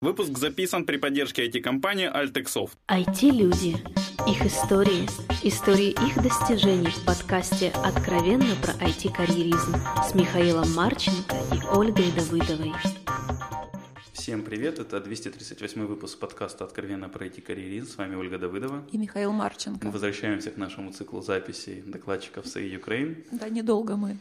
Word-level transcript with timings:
Выпуск 0.00 0.38
записан 0.38 0.86
при 0.86 0.96
поддержке 0.96 1.48
IT-компании 1.48 2.08
Altexoft. 2.08 2.76
IT-люди. 2.86 3.78
Их 4.30 4.46
истории. 4.46 5.08
Истории 5.42 5.90
их 5.90 6.22
достижений 6.22 6.86
в 6.86 7.04
подкасте 7.04 7.72
«Откровенно 7.84 8.54
про 8.62 8.74
IT-карьеризм» 8.74 9.74
с 10.08 10.14
Михаилом 10.14 10.72
Марченко 10.72 11.34
и 11.52 11.76
Ольгой 11.76 12.12
Давыдовой. 12.12 12.72
Всем 14.12 14.44
привет, 14.44 14.78
это 14.78 15.00
238 15.00 15.86
выпуск 15.86 16.16
подкаста 16.20 16.62
«Откровенно 16.62 17.08
про 17.08 17.26
IT-карьеризм». 17.26 17.88
С 17.88 17.96
вами 17.96 18.14
Ольга 18.14 18.38
Давыдова. 18.38 18.86
И 18.92 18.98
Михаил 18.98 19.32
Марченко. 19.32 19.84
Мы 19.84 19.90
возвращаемся 19.90 20.52
к 20.52 20.56
нашему 20.58 20.92
циклу 20.92 21.22
записей 21.22 21.82
докладчиков 21.84 22.46
САИ 22.46 22.76
Украин. 22.76 23.24
Да, 23.32 23.48
недолго 23.48 23.96
мы 23.96 24.16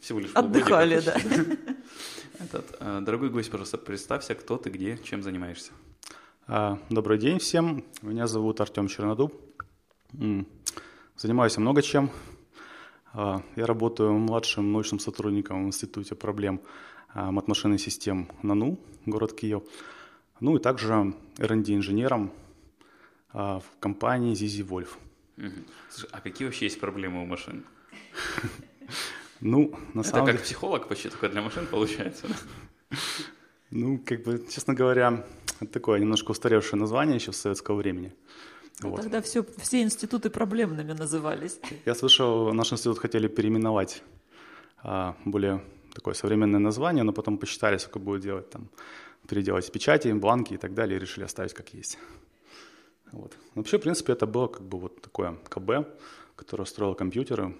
всего 0.00 0.18
лишь 0.18 0.32
Отдыхали, 0.32 1.00
да. 1.00 1.16
Этот, 2.42 2.74
э, 2.80 3.00
дорогой 3.02 3.28
гость, 3.28 3.50
пожалуйста, 3.50 3.76
представься, 3.76 4.34
кто 4.34 4.56
ты, 4.56 4.70
где, 4.70 4.96
чем 4.96 5.22
занимаешься. 5.22 5.72
А, 6.46 6.78
добрый 6.88 7.18
день 7.18 7.38
всем. 7.38 7.84
Меня 8.00 8.26
зовут 8.26 8.62
Артем 8.62 8.88
Чернодуб. 8.88 9.34
Занимаюсь 11.16 11.58
много 11.58 11.82
чем. 11.82 12.10
А, 13.12 13.42
я 13.56 13.66
работаю 13.66 14.14
младшим 14.14 14.72
научным 14.72 15.00
сотрудником 15.00 15.64
в 15.64 15.66
Институте 15.66 16.14
проблем 16.14 16.62
а, 17.12 17.30
матмашинных 17.30 17.78
систем 17.78 18.30
НАНУ, 18.42 18.78
город 19.04 19.34
Киев. 19.34 19.62
Ну 20.40 20.56
и 20.56 20.60
также 20.60 21.14
R&D 21.36 21.74
инженером 21.74 22.32
в 23.34 23.62
компании 23.80 24.32
Zizi 24.32 24.66
Wolf. 24.66 24.88
Слушай, 25.90 26.08
а 26.10 26.20
какие 26.22 26.46
вообще 26.46 26.64
есть 26.64 26.80
проблемы 26.80 27.22
у 27.22 27.26
машин? 27.26 27.64
Ну, 29.40 29.74
на 29.94 30.00
Это 30.00 30.10
самом 30.10 30.26
как 30.26 30.34
деле... 30.36 30.44
психолог 30.44 30.88
почти 30.88 31.08
только 31.08 31.28
для 31.28 31.42
машин 31.42 31.66
получается. 31.66 32.26
Ну, 33.70 33.98
как 34.04 34.22
бы, 34.24 34.44
честно 34.50 34.74
говоря, 34.74 35.24
это 35.60 35.72
такое 35.72 36.00
немножко 36.00 36.32
устаревшее 36.32 36.78
название 36.80 37.16
еще 37.16 37.32
с 37.32 37.36
советского 37.36 37.76
времени. 37.76 38.12
Ну, 38.80 38.90
вот. 38.90 39.02
Тогда 39.02 39.20
все, 39.20 39.44
все 39.58 39.82
институты 39.82 40.30
проблемными 40.30 40.92
назывались. 40.92 41.60
Я 41.84 41.94
слышал, 41.94 42.52
наш 42.52 42.72
институт 42.72 42.98
хотели 42.98 43.28
переименовать 43.28 44.02
а, 44.82 45.16
более 45.24 45.62
такое 45.94 46.14
современное 46.14 46.60
название, 46.60 47.04
но 47.04 47.12
потом 47.12 47.38
посчитали, 47.38 47.78
сколько 47.78 47.98
будет 47.98 48.22
делать 48.22 48.50
там, 48.50 48.70
переделать 49.28 49.70
печати, 49.70 50.08
бланки 50.12 50.54
и 50.54 50.56
так 50.56 50.74
далее, 50.74 50.96
и 50.96 51.00
решили 51.00 51.24
оставить 51.24 51.52
как 51.52 51.74
есть. 51.74 51.98
Вот. 53.12 53.36
Вообще, 53.54 53.78
в 53.78 53.82
принципе, 53.82 54.12
это 54.12 54.26
было 54.26 54.46
как 54.46 54.62
бы 54.62 54.78
вот 54.78 55.02
такое 55.02 55.36
КБ, 55.48 55.86
которое 56.36 56.64
строило 56.64 56.94
компьютеры, 56.94 57.54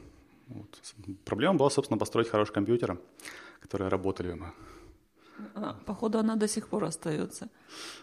вот. 0.50 0.82
Проблема 1.24 1.54
была, 1.54 1.70
собственно, 1.70 1.98
построить 1.98 2.28
хорошие 2.28 2.54
компьютеры, 2.54 2.98
которые 3.60 3.88
работали 3.88 4.32
бы. 4.32 4.46
А, 5.54 5.74
походу, 5.86 6.18
она 6.18 6.36
до 6.36 6.48
сих 6.48 6.68
пор 6.68 6.84
остается. 6.84 7.48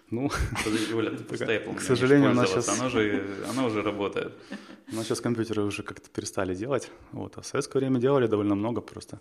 Ну, 0.10 0.30
Оля, 0.96 1.12
ты 1.12 1.24
просто 1.24 1.60
к 1.76 1.82
сожалению, 1.82 2.32
она 2.32 2.46
сейчас... 2.46 2.70
Она 2.70 2.88
уже, 2.88 3.24
она 3.50 3.66
уже 3.66 3.82
работает. 3.82 4.34
Но 4.94 5.04
сейчас 5.04 5.22
компьютеры 5.22 5.64
уже 5.64 5.84
как-то 5.84 6.10
перестали 6.10 6.56
делать. 6.56 6.92
Вот. 7.12 7.38
А 7.38 7.42
в 7.42 7.46
советское 7.46 7.80
время 7.80 8.00
делали 8.00 8.28
довольно 8.28 8.56
много 8.56 8.82
просто. 8.82 9.20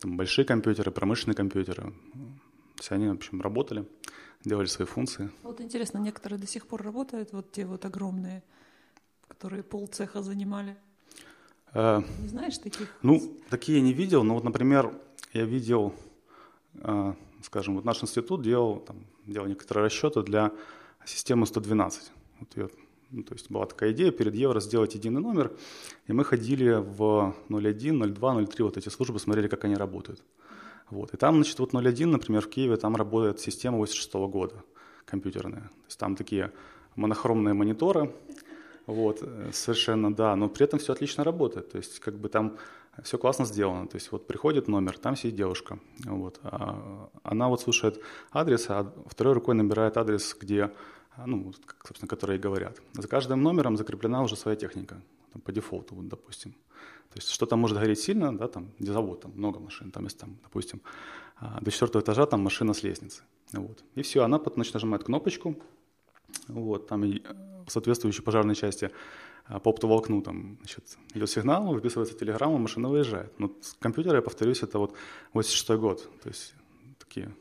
Там 0.00 0.16
большие 0.16 0.44
компьютеры, 0.44 0.90
промышленные 0.90 1.36
компьютеры. 1.36 1.92
Все 2.76 2.94
они, 2.94 3.08
в 3.08 3.12
общем, 3.12 3.40
работали, 3.40 3.84
делали 4.44 4.66
свои 4.66 4.86
функции. 4.86 5.30
Вот 5.42 5.60
интересно, 5.60 5.98
некоторые 5.98 6.40
до 6.40 6.46
сих 6.46 6.66
пор 6.66 6.82
работают, 6.82 7.32
вот 7.32 7.52
те 7.52 7.66
вот 7.66 7.84
огромные, 7.84 8.42
которые 9.28 9.62
полцеха 9.62 10.22
занимали. 10.22 10.76
Э, 11.74 12.02
не 12.22 12.28
знаешь 12.28 12.58
таких? 12.58 12.88
Ну, 13.02 13.20
такие 13.50 13.78
я 13.78 13.84
не 13.84 13.92
видел, 13.92 14.22
но 14.22 14.34
вот, 14.34 14.44
например, 14.44 14.92
я 15.32 15.44
видел, 15.44 15.92
э, 16.74 17.14
скажем, 17.42 17.74
вот 17.74 17.84
наш 17.84 18.02
институт 18.02 18.42
делал, 18.42 18.78
там, 18.78 19.04
делал 19.26 19.46
некоторые 19.46 19.84
расчеты 19.84 20.22
для 20.22 20.52
системы 21.04 21.46
112. 21.46 22.12
Вот 22.40 22.56
ее, 22.56 22.70
ну, 23.10 23.22
то 23.24 23.34
есть 23.34 23.50
была 23.50 23.66
такая 23.66 23.92
идея 23.92 24.12
перед 24.12 24.34
евро 24.34 24.60
сделать 24.60 24.94
единый 24.94 25.20
номер, 25.20 25.52
и 26.06 26.12
мы 26.12 26.24
ходили 26.24 26.74
в 26.74 27.34
01, 27.48 28.14
02, 28.14 28.46
03, 28.46 28.64
вот 28.64 28.76
эти 28.76 28.88
службы, 28.88 29.18
смотрели, 29.18 29.48
как 29.48 29.64
они 29.64 29.74
работают. 29.74 30.22
Вот. 30.90 31.12
И 31.12 31.16
там, 31.16 31.36
значит, 31.36 31.58
вот 31.58 31.74
01, 31.74 32.10
например, 32.10 32.42
в 32.42 32.48
Киеве, 32.48 32.76
там 32.76 32.94
работает 32.94 33.40
система 33.40 33.78
86 33.78 34.14
-го 34.14 34.28
года 34.28 34.62
компьютерная. 35.06 35.62
То 35.62 35.86
есть 35.86 35.98
там 35.98 36.14
такие 36.14 36.52
монохромные 36.96 37.54
мониторы, 37.54 38.12
вот, 38.86 39.18
э, 39.22 39.50
совершенно, 39.52 40.14
да, 40.14 40.36
но 40.36 40.48
при 40.48 40.64
этом 40.64 40.78
все 40.78 40.92
отлично 40.92 41.24
работает, 41.24 41.72
то 41.72 41.78
есть 41.78 42.00
как 42.00 42.14
бы 42.14 42.28
там 42.28 42.56
все 43.02 43.18
классно 43.18 43.44
сделано, 43.44 43.88
то 43.88 43.96
есть 43.96 44.12
вот 44.12 44.26
приходит 44.26 44.68
номер, 44.68 44.98
там 44.98 45.16
сидит 45.16 45.36
девушка, 45.36 45.78
вот, 46.04 46.38
а 46.42 47.08
она 47.22 47.48
вот 47.48 47.60
слушает 47.60 48.00
адрес, 48.30 48.66
а 48.68 48.92
второй 49.06 49.34
рукой 49.34 49.54
набирает 49.54 49.96
адрес, 49.96 50.36
где, 50.40 50.72
ну, 51.26 51.52
собственно, 51.84 52.08
которые 52.08 52.38
говорят. 52.38 52.80
За 52.92 53.08
каждым 53.08 53.42
номером 53.42 53.76
закреплена 53.76 54.22
уже 54.22 54.36
своя 54.36 54.56
техника, 54.56 55.00
там, 55.32 55.42
по 55.42 55.52
дефолту, 55.52 55.94
вот, 55.96 56.08
допустим. 56.08 56.52
То 57.10 57.18
есть 57.18 57.30
что-то 57.30 57.56
может 57.56 57.78
гореть 57.78 58.00
сильно, 58.00 58.36
да, 58.36 58.48
там, 58.48 58.70
где 58.78 58.92
завод, 58.92 59.20
там 59.20 59.32
много 59.34 59.60
машин, 59.60 59.90
там 59.90 60.04
есть, 60.04 60.18
там, 60.18 60.36
допустим, 60.42 60.80
а, 61.36 61.60
до 61.60 61.70
четвертого 61.70 62.02
этажа 62.02 62.26
там 62.26 62.42
машина 62.42 62.74
с 62.74 62.82
лестницы, 62.82 63.22
вот. 63.52 63.82
И 63.94 64.02
все, 64.02 64.22
она 64.22 64.40
значит, 64.54 64.74
нажимает 64.74 65.04
кнопочку, 65.04 65.56
вот, 66.48 66.86
там 66.86 67.04
и 67.04 67.22
соответствующей 67.66 68.22
пожарной 68.22 68.54
части 68.54 68.90
а, 69.46 69.58
по 69.58 69.70
оптовому 69.70 69.98
окну 69.98 70.22
там, 70.22 70.56
значит, 70.60 70.98
идет 71.14 71.30
сигнал, 71.30 71.72
выписывается 71.72 72.16
телеграмма, 72.16 72.58
машина 72.58 72.88
выезжает. 72.88 73.38
Но 73.38 73.50
с 73.60 73.74
компьютера, 73.74 74.16
я 74.16 74.22
повторюсь, 74.22 74.62
это 74.62 74.78
вот 74.78 74.94
86 75.32 75.70
год, 75.80 76.08
то 76.22 76.28
есть 76.28 76.54
такие. 76.98 77.34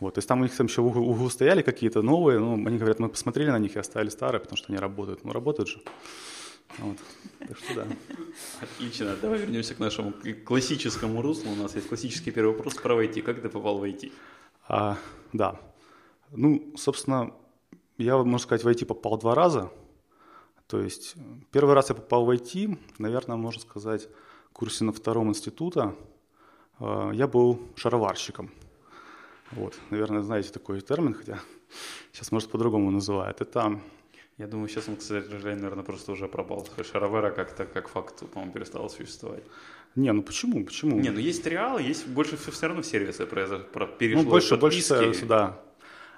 Вот, 0.00 0.14
то 0.14 0.18
есть 0.18 0.28
там 0.28 0.40
у 0.40 0.42
них 0.44 0.56
там 0.56 0.66
еще 0.66 0.80
в 0.80 0.86
углу 0.86 1.28
стояли 1.28 1.62
какие-то 1.62 2.02
новые, 2.02 2.38
ну, 2.38 2.54
они 2.54 2.78
говорят, 2.78 3.00
мы 3.00 3.08
посмотрели 3.08 3.50
на 3.50 3.58
них 3.58 3.76
и 3.76 3.78
оставили 3.78 4.08
старые, 4.08 4.40
потому 4.40 4.56
что 4.56 4.72
они 4.72 4.78
работают. 4.78 5.24
Ну, 5.24 5.32
работают 5.32 5.68
же. 5.68 5.82
Вот. 6.78 6.96
Так 7.38 7.58
что 7.58 7.74
да. 7.74 7.86
Отлично. 8.62 9.16
Давай 9.20 9.40
вернемся 9.40 9.74
к 9.74 9.78
нашему 9.78 10.14
классическому 10.46 11.20
руслу. 11.20 11.50
У 11.50 11.56
нас 11.56 11.74
есть 11.74 11.88
классический 11.88 12.30
первый 12.30 12.54
вопрос 12.54 12.74
про 12.74 13.02
IT. 13.02 13.22
Как 13.22 13.42
ты 13.42 13.48
попал 13.48 13.78
в 13.78 13.84
IT? 13.84 14.12
А, 14.68 14.96
да. 15.32 15.60
Ну, 16.30 16.72
собственно, 16.76 17.32
я, 18.04 18.16
можно 18.18 18.38
сказать, 18.38 18.64
в 18.64 18.68
IT 18.68 18.86
попал 18.86 19.18
два 19.18 19.34
раза. 19.34 19.70
То 20.66 20.80
есть 20.80 21.14
первый 21.50 21.74
раз 21.74 21.88
я 21.88 21.94
попал 21.94 22.24
в 22.24 22.30
IT, 22.30 22.78
наверное, 22.98 23.36
можно 23.36 23.60
сказать, 23.60 24.08
в 24.50 24.52
курсе 24.52 24.84
на 24.84 24.92
втором 24.92 25.28
института. 25.28 25.94
А, 26.78 27.10
я 27.10 27.26
был 27.26 27.60
шароварщиком. 27.76 28.50
Вот, 29.52 29.78
наверное, 29.90 30.22
знаете 30.22 30.50
такой 30.50 30.80
термин, 30.80 31.14
хотя 31.14 31.40
сейчас, 32.12 32.30
может, 32.32 32.50
по-другому 32.50 32.90
называют. 32.90 33.40
Это 33.40 33.80
я 34.38 34.46
думаю, 34.46 34.68
сейчас 34.68 34.88
он, 34.88 34.96
к 34.96 35.02
сожалению, 35.02 35.62
наверное, 35.62 35.84
просто 35.84 36.12
уже 36.12 36.26
пропал. 36.28 36.66
Шаровера 36.90 37.30
как-то 37.30 37.66
как 37.66 37.88
факт, 37.88 38.22
по-моему, 38.32 38.52
перестал 38.52 38.88
существовать. 38.88 39.42
Не, 39.96 40.12
ну 40.12 40.22
почему? 40.22 40.64
Почему? 40.64 40.98
Не, 40.98 41.10
ну 41.10 41.18
есть 41.18 41.44
реал, 41.46 41.78
есть 41.78 42.06
больше 42.06 42.36
все 42.36 42.66
равно 42.68 42.82
сервисы 42.82 43.26
про, 43.26 43.86
перешло. 43.86 44.22
Ну, 44.22 44.30
больше, 44.30 44.56
больше 44.56 45.26
да. 45.26 45.60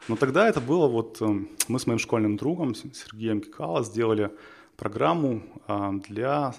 Но 0.09 0.17
тогда 0.17 0.49
это 0.49 0.61
было 0.61 0.89
вот, 0.89 1.21
эм, 1.21 1.49
мы 1.69 1.79
с 1.79 1.87
моим 1.87 1.99
школьным 1.99 2.37
другом 2.37 2.75
Сергеем 2.75 3.41
Кикало 3.41 3.85
сделали 3.85 4.31
программу 4.77 5.43
а, 5.69 5.93
для 5.93 6.55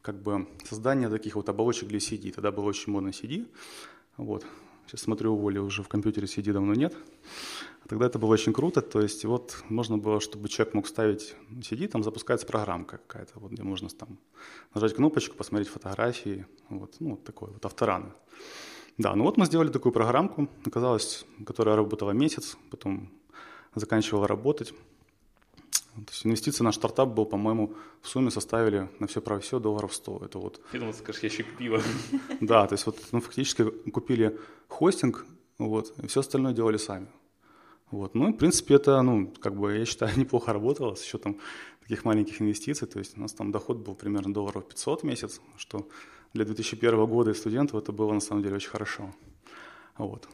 как 0.00 0.22
бы 0.22 0.46
создания 0.64 1.08
таких 1.08 1.34
вот 1.34 1.48
оболочек 1.48 1.88
для 1.88 1.98
CD. 1.98 2.32
Тогда 2.32 2.52
было 2.52 2.64
очень 2.66 2.92
модно 2.92 3.08
CD. 3.08 3.46
Вот. 4.16 4.44
Сейчас 4.86 5.00
смотрю, 5.02 5.34
у 5.34 5.48
Оли 5.48 5.58
уже 5.58 5.82
в 5.82 5.88
компьютере 5.88 6.26
CD 6.26 6.52
давно 6.52 6.74
нет. 6.74 6.94
Тогда 7.88 8.06
это 8.06 8.18
было 8.18 8.32
очень 8.32 8.52
круто, 8.52 8.80
то 8.80 9.00
есть 9.00 9.24
вот 9.24 9.64
можно 9.68 9.98
было, 9.98 10.20
чтобы 10.20 10.48
человек 10.48 10.74
мог 10.74 10.86
ставить 10.86 11.34
CD, 11.50 11.88
там 11.88 12.04
запускается 12.04 12.46
программка 12.46 12.98
какая-то, 12.98 13.40
вот, 13.40 13.50
где 13.50 13.62
можно 13.64 13.88
там 13.88 14.18
нажать 14.72 14.94
кнопочку, 14.94 15.36
посмотреть 15.36 15.68
фотографии, 15.68 16.46
вот, 16.68 16.94
ну, 17.00 17.10
вот 17.10 17.24
такой 17.24 17.50
вот 17.50 17.64
автораны. 17.66 18.12
Да, 18.98 19.14
ну 19.14 19.24
вот 19.24 19.36
мы 19.36 19.46
сделали 19.46 19.68
такую 19.68 19.92
программку, 19.92 20.48
оказалось, 20.64 21.24
которая 21.46 21.76
работала 21.76 22.10
месяц, 22.10 22.56
потом 22.70 23.10
заканчивала 23.74 24.28
работать. 24.28 24.74
То 25.94 26.10
есть 26.10 26.26
инвестиции 26.26 26.64
на 26.64 26.72
стартап 26.72 27.10
был, 27.10 27.26
по-моему, 27.26 27.74
в 28.00 28.08
сумме 28.08 28.30
составили 28.30 28.88
на 28.98 29.06
все 29.06 29.20
про 29.20 29.38
все 29.40 29.58
долларов 29.58 29.94
100. 29.94 30.22
Это 30.24 30.38
вот... 30.38 30.60
Я 30.72 30.78
думал, 30.80 30.94
скажешь, 30.94 31.22
ящик 31.22 31.46
пива. 31.58 31.82
Да, 32.40 32.66
то 32.66 32.74
есть 32.74 32.86
вот 32.86 32.98
ну, 33.12 33.20
фактически 33.20 33.64
купили 33.90 34.38
хостинг, 34.68 35.26
вот, 35.58 35.92
и 36.02 36.06
все 36.06 36.20
остальное 36.20 36.54
делали 36.54 36.78
сами. 36.78 37.08
Вот. 37.90 38.14
Ну, 38.14 38.32
в 38.32 38.36
принципе, 38.36 38.76
это, 38.76 39.02
ну, 39.02 39.30
как 39.38 39.54
бы, 39.54 39.76
я 39.76 39.84
считаю, 39.84 40.12
неплохо 40.18 40.52
работало 40.52 40.94
с 40.94 41.02
учетом 41.02 41.38
таких 41.82 42.04
маленьких 42.06 42.40
инвестиций. 42.40 42.88
То 42.88 42.98
есть 42.98 43.18
у 43.18 43.20
нас 43.20 43.32
там 43.32 43.52
доход 43.52 43.76
был 43.76 43.94
примерно 43.94 44.32
долларов 44.32 44.66
500 44.66 45.02
в 45.02 45.04
месяц, 45.04 45.40
что 45.58 45.86
для 46.32 46.44
2001 46.44 47.06
года 47.06 47.30
и 47.30 47.34
студентов 47.34 47.80
это 47.80 47.92
было 47.92 48.12
на 48.12 48.20
самом 48.20 48.42
деле 48.42 48.56
очень 48.56 48.70
хорошо. 48.70 49.12
Вот. 49.98 50.28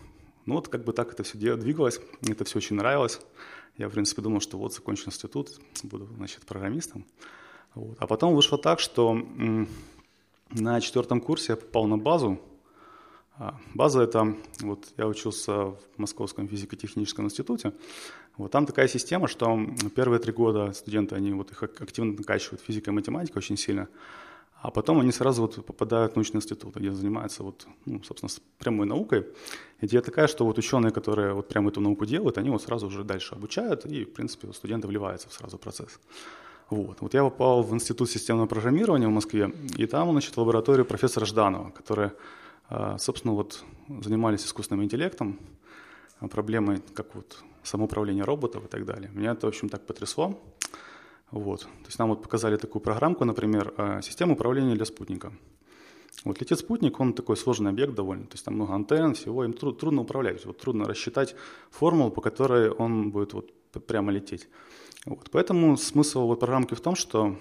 Ну 0.46 0.54
вот 0.54 0.68
как 0.68 0.84
бы 0.84 0.92
так 0.92 1.12
это 1.12 1.22
все 1.22 1.56
двигалось, 1.56 2.00
мне 2.20 2.32
это 2.32 2.44
все 2.44 2.58
очень 2.58 2.76
нравилось. 2.76 3.20
Я, 3.76 3.88
в 3.88 3.92
принципе, 3.92 4.22
думал, 4.22 4.40
что 4.40 4.58
вот 4.58 4.74
закончу 4.74 5.08
институт, 5.08 5.50
буду, 5.84 6.06
значит, 6.16 6.44
программистом. 6.46 7.04
Вот. 7.74 7.96
А 8.00 8.06
потом 8.06 8.34
вышло 8.34 8.58
так, 8.58 8.80
что 8.80 9.16
на 10.50 10.80
четвертом 10.80 11.20
курсе 11.20 11.52
я 11.52 11.56
попал 11.56 11.86
на 11.86 11.98
базу, 11.98 12.40
А 13.38 13.56
база 13.72 14.02
это, 14.02 14.34
вот 14.60 14.88
я 14.96 15.06
учился 15.06 15.52
в 15.52 15.78
Московском 15.96 16.48
физико-техническом 16.48 17.26
институте, 17.26 17.72
вот 18.36 18.50
там 18.50 18.66
такая 18.66 18.88
система, 18.88 19.28
что 19.28 19.60
первые 19.94 20.18
три 20.18 20.32
года 20.32 20.72
студенты, 20.72 21.14
они 21.14 21.32
вот 21.32 21.52
их 21.52 21.62
активно 21.62 22.14
накачивают 22.14 22.62
физика 22.62 22.90
и 22.90 22.94
математика 22.94 23.38
очень 23.38 23.56
сильно, 23.56 23.88
а 24.60 24.70
потом 24.70 25.00
они 25.00 25.12
сразу 25.12 25.42
вот 25.42 25.64
попадают 25.64 26.12
в 26.12 26.16
научный 26.16 26.38
институт, 26.38 26.74
где 26.74 26.90
занимаются 26.90 27.42
вот, 27.44 27.66
ну, 27.86 28.02
собственно, 28.02 28.30
прямой 28.58 28.86
наукой. 28.86 29.26
Идея 29.80 30.02
такая, 30.02 30.26
что 30.26 30.44
вот 30.44 30.58
ученые, 30.58 30.90
которые 30.90 31.32
вот 31.32 31.48
прямо 31.48 31.70
эту 31.70 31.80
науку 31.80 32.06
делают, 32.06 32.38
они 32.38 32.50
вот 32.50 32.62
сразу 32.62 32.86
уже 32.88 33.04
дальше 33.04 33.34
обучают, 33.34 33.86
и, 33.86 34.04
в 34.04 34.12
принципе, 34.12 34.52
студенты 34.52 34.88
вливаются 34.88 35.28
в 35.28 35.32
сразу 35.32 35.58
процесс. 35.58 36.00
Вот. 36.70 37.00
вот 37.00 37.14
я 37.14 37.22
попал 37.22 37.62
в 37.62 37.72
Институт 37.72 38.10
системного 38.10 38.46
программирования 38.46 39.06
в 39.06 39.12
Москве, 39.12 39.52
и 39.76 39.86
там, 39.86 40.10
значит, 40.10 40.36
в 40.36 40.40
лабораторию 40.40 40.84
профессора 40.84 41.24
Жданова, 41.24 41.70
которая, 41.70 42.12
собственно, 42.98 43.34
вот 43.34 43.64
занимались 43.88 44.44
искусственным 44.44 44.84
интеллектом, 44.84 45.38
а, 46.20 46.28
проблемой, 46.28 46.82
как 46.94 47.14
вот 47.14 47.42
самоуправление 47.62 48.24
роботов 48.24 48.64
и 48.64 48.68
так 48.68 48.84
далее. 48.84 49.10
Меня 49.14 49.32
это, 49.32 49.46
в 49.46 49.48
общем, 49.48 49.68
так 49.68 49.86
потрясло. 49.86 50.38
Вот. 51.30 51.60
То 51.60 51.86
есть 51.86 51.98
нам 51.98 52.08
вот 52.08 52.22
показали 52.22 52.56
такую 52.56 52.82
программку, 52.82 53.24
например, 53.24 53.74
а, 53.76 54.00
систему 54.02 54.34
управления 54.34 54.74
для 54.74 54.84
спутника. 54.84 55.32
Вот 56.24 56.40
летит 56.40 56.58
спутник, 56.58 56.98
он 57.00 57.12
такой 57.12 57.36
сложный 57.36 57.70
объект 57.70 57.94
довольно, 57.94 58.26
то 58.26 58.34
есть 58.34 58.44
там 58.44 58.54
много 58.54 58.74
антенн, 58.74 59.14
всего, 59.14 59.44
им 59.44 59.52
труд, 59.52 59.78
трудно 59.78 60.02
управлять, 60.02 60.44
вот 60.46 60.58
трудно 60.58 60.84
рассчитать 60.84 61.36
формулу, 61.70 62.10
по 62.10 62.20
которой 62.20 62.70
он 62.70 63.12
будет 63.12 63.34
вот 63.34 63.52
прямо 63.86 64.10
лететь. 64.10 64.48
Вот. 65.04 65.30
Поэтому 65.30 65.76
смысл 65.76 66.26
вот 66.26 66.40
программки 66.40 66.74
в 66.74 66.80
том, 66.80 66.96
что 66.96 67.36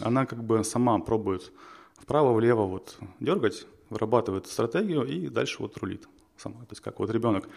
она 0.00 0.26
как 0.26 0.44
бы 0.44 0.62
сама 0.62 0.98
пробует 1.00 1.52
вправо-влево 1.98 2.62
вот 2.66 2.96
дергать, 3.18 3.66
вырабатывает 3.90 4.46
стратегию 4.46 5.04
и 5.04 5.28
дальше 5.28 5.56
вот 5.60 5.76
рулит 5.78 6.08
сама. 6.36 6.60
То 6.60 6.70
есть 6.70 6.80
как 6.80 7.00
вот 7.00 7.10
ребенок 7.10 7.48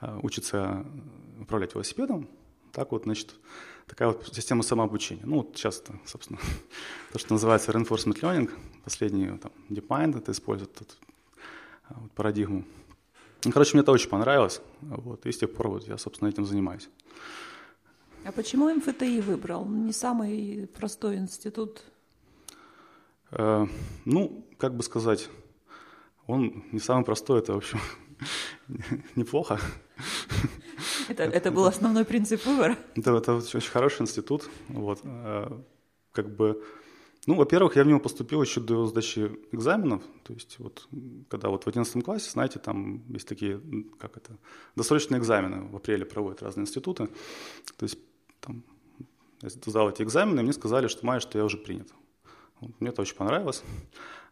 а, 0.00 0.18
учится 0.22 0.86
управлять 1.40 1.74
велосипедом, 1.74 2.28
так 2.74 2.90
вот, 2.90 3.04
значит, 3.04 3.34
такая 3.86 4.08
вот 4.08 4.28
система 4.32 4.62
самообучения. 4.62 5.22
Ну, 5.24 5.36
вот 5.36 5.52
сейчас, 5.54 5.82
собственно, 6.04 6.40
то, 7.12 7.18
что 7.18 7.32
называется 7.32 7.70
reinforcement 7.72 8.20
learning, 8.20 8.50
последний 8.82 9.38
там, 9.38 9.52
DeepMind 9.70 10.18
это 10.18 10.32
использует 10.32 10.74
тут, 10.74 10.96
а, 11.88 11.94
вот, 12.00 12.10
парадигму. 12.12 12.64
Ну, 13.44 13.52
короче, 13.52 13.74
мне 13.74 13.82
это 13.82 13.92
очень 13.92 14.08
понравилось, 14.08 14.60
вот, 14.80 15.24
и 15.24 15.32
с 15.32 15.38
тех 15.38 15.54
пор 15.54 15.68
вот 15.68 15.86
я, 15.86 15.98
собственно, 15.98 16.28
этим 16.28 16.44
занимаюсь. 16.44 16.88
А 18.24 18.32
почему 18.32 18.74
МФТИ 18.74 19.20
выбрал? 19.20 19.66
Не 19.66 19.92
самый 19.92 20.66
простой 20.74 21.16
институт? 21.16 21.82
Э, 23.30 23.66
ну, 24.04 24.46
как 24.58 24.74
бы 24.74 24.82
сказать, 24.82 25.28
он 26.26 26.64
не 26.72 26.80
самый 26.80 27.04
простой, 27.04 27.40
это, 27.40 27.52
в 27.52 27.58
общем, 27.58 27.78
неплохо. 29.14 29.60
Это, 31.08 31.22
это 31.24 31.50
был 31.50 31.64
основной 31.66 32.04
принцип 32.04 32.44
выбора? 32.46 32.76
Это, 32.94 33.16
это 33.16 33.36
очень 33.36 33.70
хороший 33.70 34.02
институт. 34.02 34.48
Вот. 34.68 35.00
Э, 35.04 35.50
как 36.12 36.34
бы, 36.34 36.62
ну, 37.26 37.34
во-первых, 37.34 37.76
я 37.76 37.84
в 37.84 37.86
него 37.86 38.00
поступил 38.00 38.42
еще 38.42 38.60
до 38.60 38.86
сдачи 38.86 39.30
экзаменов. 39.52 40.02
То 40.22 40.34
есть 40.34 40.58
вот, 40.58 40.88
когда 41.28 41.48
вот 41.48 41.64
в 41.64 41.68
11 41.68 42.04
классе, 42.04 42.30
знаете, 42.30 42.58
там 42.58 43.02
есть 43.08 43.28
такие, 43.28 43.60
как 43.98 44.16
это, 44.16 44.36
досрочные 44.76 45.20
экзамены 45.20 45.68
в 45.68 45.76
апреле 45.76 46.04
проводят 46.04 46.42
разные 46.42 46.64
институты. 46.64 47.08
То 47.76 47.84
есть 47.84 47.98
там, 48.40 48.62
я 49.42 49.48
сдал 49.50 49.90
эти 49.90 50.02
экзамены, 50.02 50.40
и 50.40 50.42
мне 50.42 50.52
сказали, 50.52 50.86
что 50.88 51.04
май, 51.06 51.20
что 51.20 51.38
я 51.38 51.44
уже 51.44 51.58
принят. 51.58 51.88
Вот, 52.60 52.80
мне 52.80 52.90
это 52.90 53.02
очень 53.02 53.16
понравилось. 53.16 53.62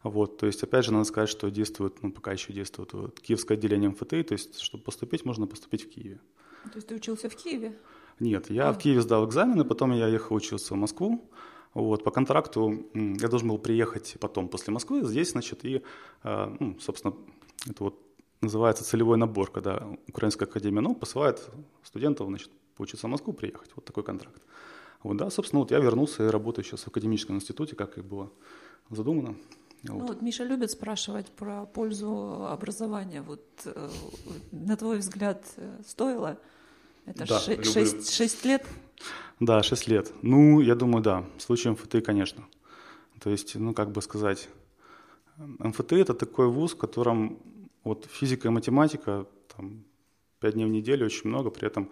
Вот, 0.03 0.39
то 0.39 0.47
есть, 0.47 0.63
опять 0.63 0.85
же, 0.85 0.93
надо 0.93 1.05
сказать, 1.05 1.29
что 1.29 1.49
действует, 1.51 2.03
ну, 2.03 2.11
пока 2.11 2.33
еще 2.33 2.53
действует 2.53 2.93
вот, 2.93 3.21
киевское 3.21 3.57
отделение 3.57 3.91
МФТИ, 3.91 4.23
то 4.25 4.33
есть, 4.33 4.59
чтобы 4.59 4.83
поступить, 4.83 5.25
можно 5.25 5.47
поступить 5.47 5.85
в 5.85 5.91
Киеве. 5.91 6.19
То 6.65 6.77
есть 6.77 6.89
ты 6.89 6.95
учился 6.95 7.29
в 7.29 7.37
Киеве? 7.37 7.79
Нет, 8.21 8.51
я 8.51 8.69
а. 8.69 8.73
в 8.73 8.79
Киеве 8.79 9.01
сдал 9.01 9.27
экзамены, 9.27 9.65
потом 9.65 9.93
я 9.93 10.07
ехал 10.07 10.37
учился 10.37 10.75
в 10.75 10.77
Москву. 10.77 11.29
Вот, 11.75 12.05
по 12.05 12.11
контракту 12.11 12.87
я 12.95 13.29
должен 13.29 13.49
был 13.49 13.59
приехать 13.59 14.17
потом 14.21 14.49
после 14.49 14.75
Москвы, 14.75 15.05
здесь, 15.05 15.31
значит, 15.31 15.65
и, 15.65 15.83
а, 16.23 16.55
ну, 16.61 16.79
собственно, 16.79 17.15
это 17.67 17.85
вот 17.85 17.99
называется 18.43 18.85
целевой 18.85 19.17
набор, 19.17 19.51
когда 19.51 19.89
Украинская 20.07 20.47
академия 20.47 20.83
наук 20.83 21.01
посылает 21.01 21.49
студентов, 21.83 22.27
значит, 22.29 22.51
поучиться 22.77 23.07
в 23.07 23.11
Москву, 23.11 23.33
приехать. 23.33 23.71
Вот 23.75 23.85
такой 23.85 24.03
контракт. 24.03 24.43
Вот, 25.03 25.17
да, 25.17 25.31
собственно, 25.31 25.61
вот 25.61 25.71
я 25.71 25.79
вернулся 25.79 26.25
и 26.27 26.31
работаю 26.31 26.65
сейчас 26.65 26.83
в 26.83 26.89
академическом 26.89 27.37
институте, 27.37 27.75
как 27.75 27.97
и 27.99 28.03
было 28.03 28.31
задумано. 28.91 29.37
Вот. 29.85 29.99
Ну, 29.99 30.07
вот 30.07 30.23
Миша 30.23 30.45
любит 30.45 30.71
спрашивать 30.71 31.27
про 31.27 31.67
пользу 31.67 32.47
образования. 32.49 33.23
Вот 33.23 33.45
э, 33.65 33.91
на 34.53 34.77
твой 34.77 34.99
взгляд 34.99 35.45
э, 35.57 35.81
стоило? 35.87 36.39
Это 37.07 37.27
да, 37.27 37.41
ше- 37.41 37.63
шесть, 37.65 38.15
шесть 38.15 38.45
лет? 38.45 38.65
Да, 39.41 39.63
шесть 39.63 39.89
лет. 39.89 40.13
Ну, 40.23 40.61
я 40.61 40.75
думаю, 40.75 41.03
да. 41.03 41.25
В 41.37 41.43
случае 41.43 41.73
МФТИ, 41.73 42.01
конечно. 42.01 42.45
То 43.21 43.31
есть, 43.31 43.57
ну, 43.57 43.75
как 43.75 43.91
бы 43.91 44.03
сказать, 44.03 44.49
МФТИ– 45.37 45.95
это 46.01 46.15
такой 46.15 46.49
вуз, 46.49 46.75
в 46.75 46.79
котором 46.79 47.39
вот 47.85 48.07
физика 48.07 48.49
и 48.49 48.51
математика, 48.51 49.27
там, 49.57 49.85
пять 50.39 50.55
дней 50.55 50.67
в 50.67 50.69
неделю, 50.69 51.07
очень 51.07 51.29
много, 51.29 51.51
при 51.51 51.67
этом 51.67 51.91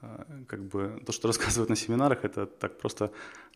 э, 0.00 0.44
как 0.48 0.60
бы 0.62 1.02
то, 1.04 1.12
что 1.12 1.28
рассказывают 1.28 1.68
на 1.68 1.76
семинарах, 1.76 2.24
это 2.24 2.46
так 2.46 2.78
просто, 2.78 3.10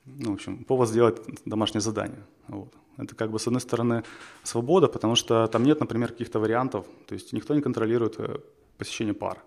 ну, 0.07 0.31
в 0.31 0.35
общем, 0.35 0.65
повод 0.65 0.89
сделать 0.89 1.21
домашнее 1.45 1.81
задание. 1.81 2.25
Вот. 2.49 2.75
Это 2.97 3.15
как 3.15 3.31
бы, 3.31 3.39
с 3.39 3.47
одной 3.47 3.61
стороны, 3.61 4.05
свобода, 4.43 4.89
потому 4.89 5.15
что 5.15 5.47
там 5.47 5.63
нет, 5.63 5.81
например, 5.81 6.11
каких-то 6.11 6.39
вариантов, 6.39 6.87
то 7.07 7.15
есть 7.15 7.33
никто 7.33 7.55
не 7.55 7.63
контролирует 7.63 8.19
э, 8.19 8.41
посещение 8.77 9.15
пар 9.15 9.43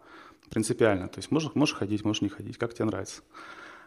принципиально. 0.50 1.08
То 1.08 1.20
есть 1.20 1.32
можешь, 1.32 1.56
можешь 1.56 1.76
ходить, 1.76 2.06
можешь 2.06 2.22
не 2.22 2.30
ходить, 2.30 2.58
как 2.58 2.74
тебе 2.74 2.86
нравится. 2.86 3.22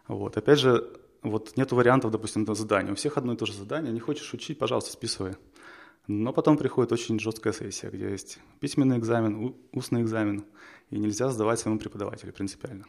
Вот. 0.08 0.36
Опять 0.36 0.58
же, 0.58 0.92
вот 1.22 1.56
нет 1.56 1.72
вариантов, 1.72 2.10
допустим, 2.10 2.44
до 2.44 2.54
задания. 2.54 2.92
У 2.92 2.96
всех 2.96 3.16
одно 3.16 3.32
и 3.32 3.36
то 3.36 3.46
же 3.46 3.52
задание. 3.52 3.92
Не 3.92 4.00
хочешь 4.00 4.32
учить, 4.34 4.58
пожалуйста, 4.58 4.92
списывай. 4.92 5.36
Но 6.06 6.32
потом 6.32 6.56
приходит 6.56 6.92
очень 6.92 7.18
жесткая 7.18 7.52
сессия, 7.52 7.90
где 7.90 8.10
есть 8.10 8.38
письменный 8.60 8.98
экзамен, 8.98 9.56
устный 9.72 10.02
экзамен, 10.02 10.44
и 10.90 10.98
нельзя 10.98 11.28
сдавать 11.30 11.58
своему 11.58 11.80
преподавателю 11.80 12.32
принципиально. 12.32 12.84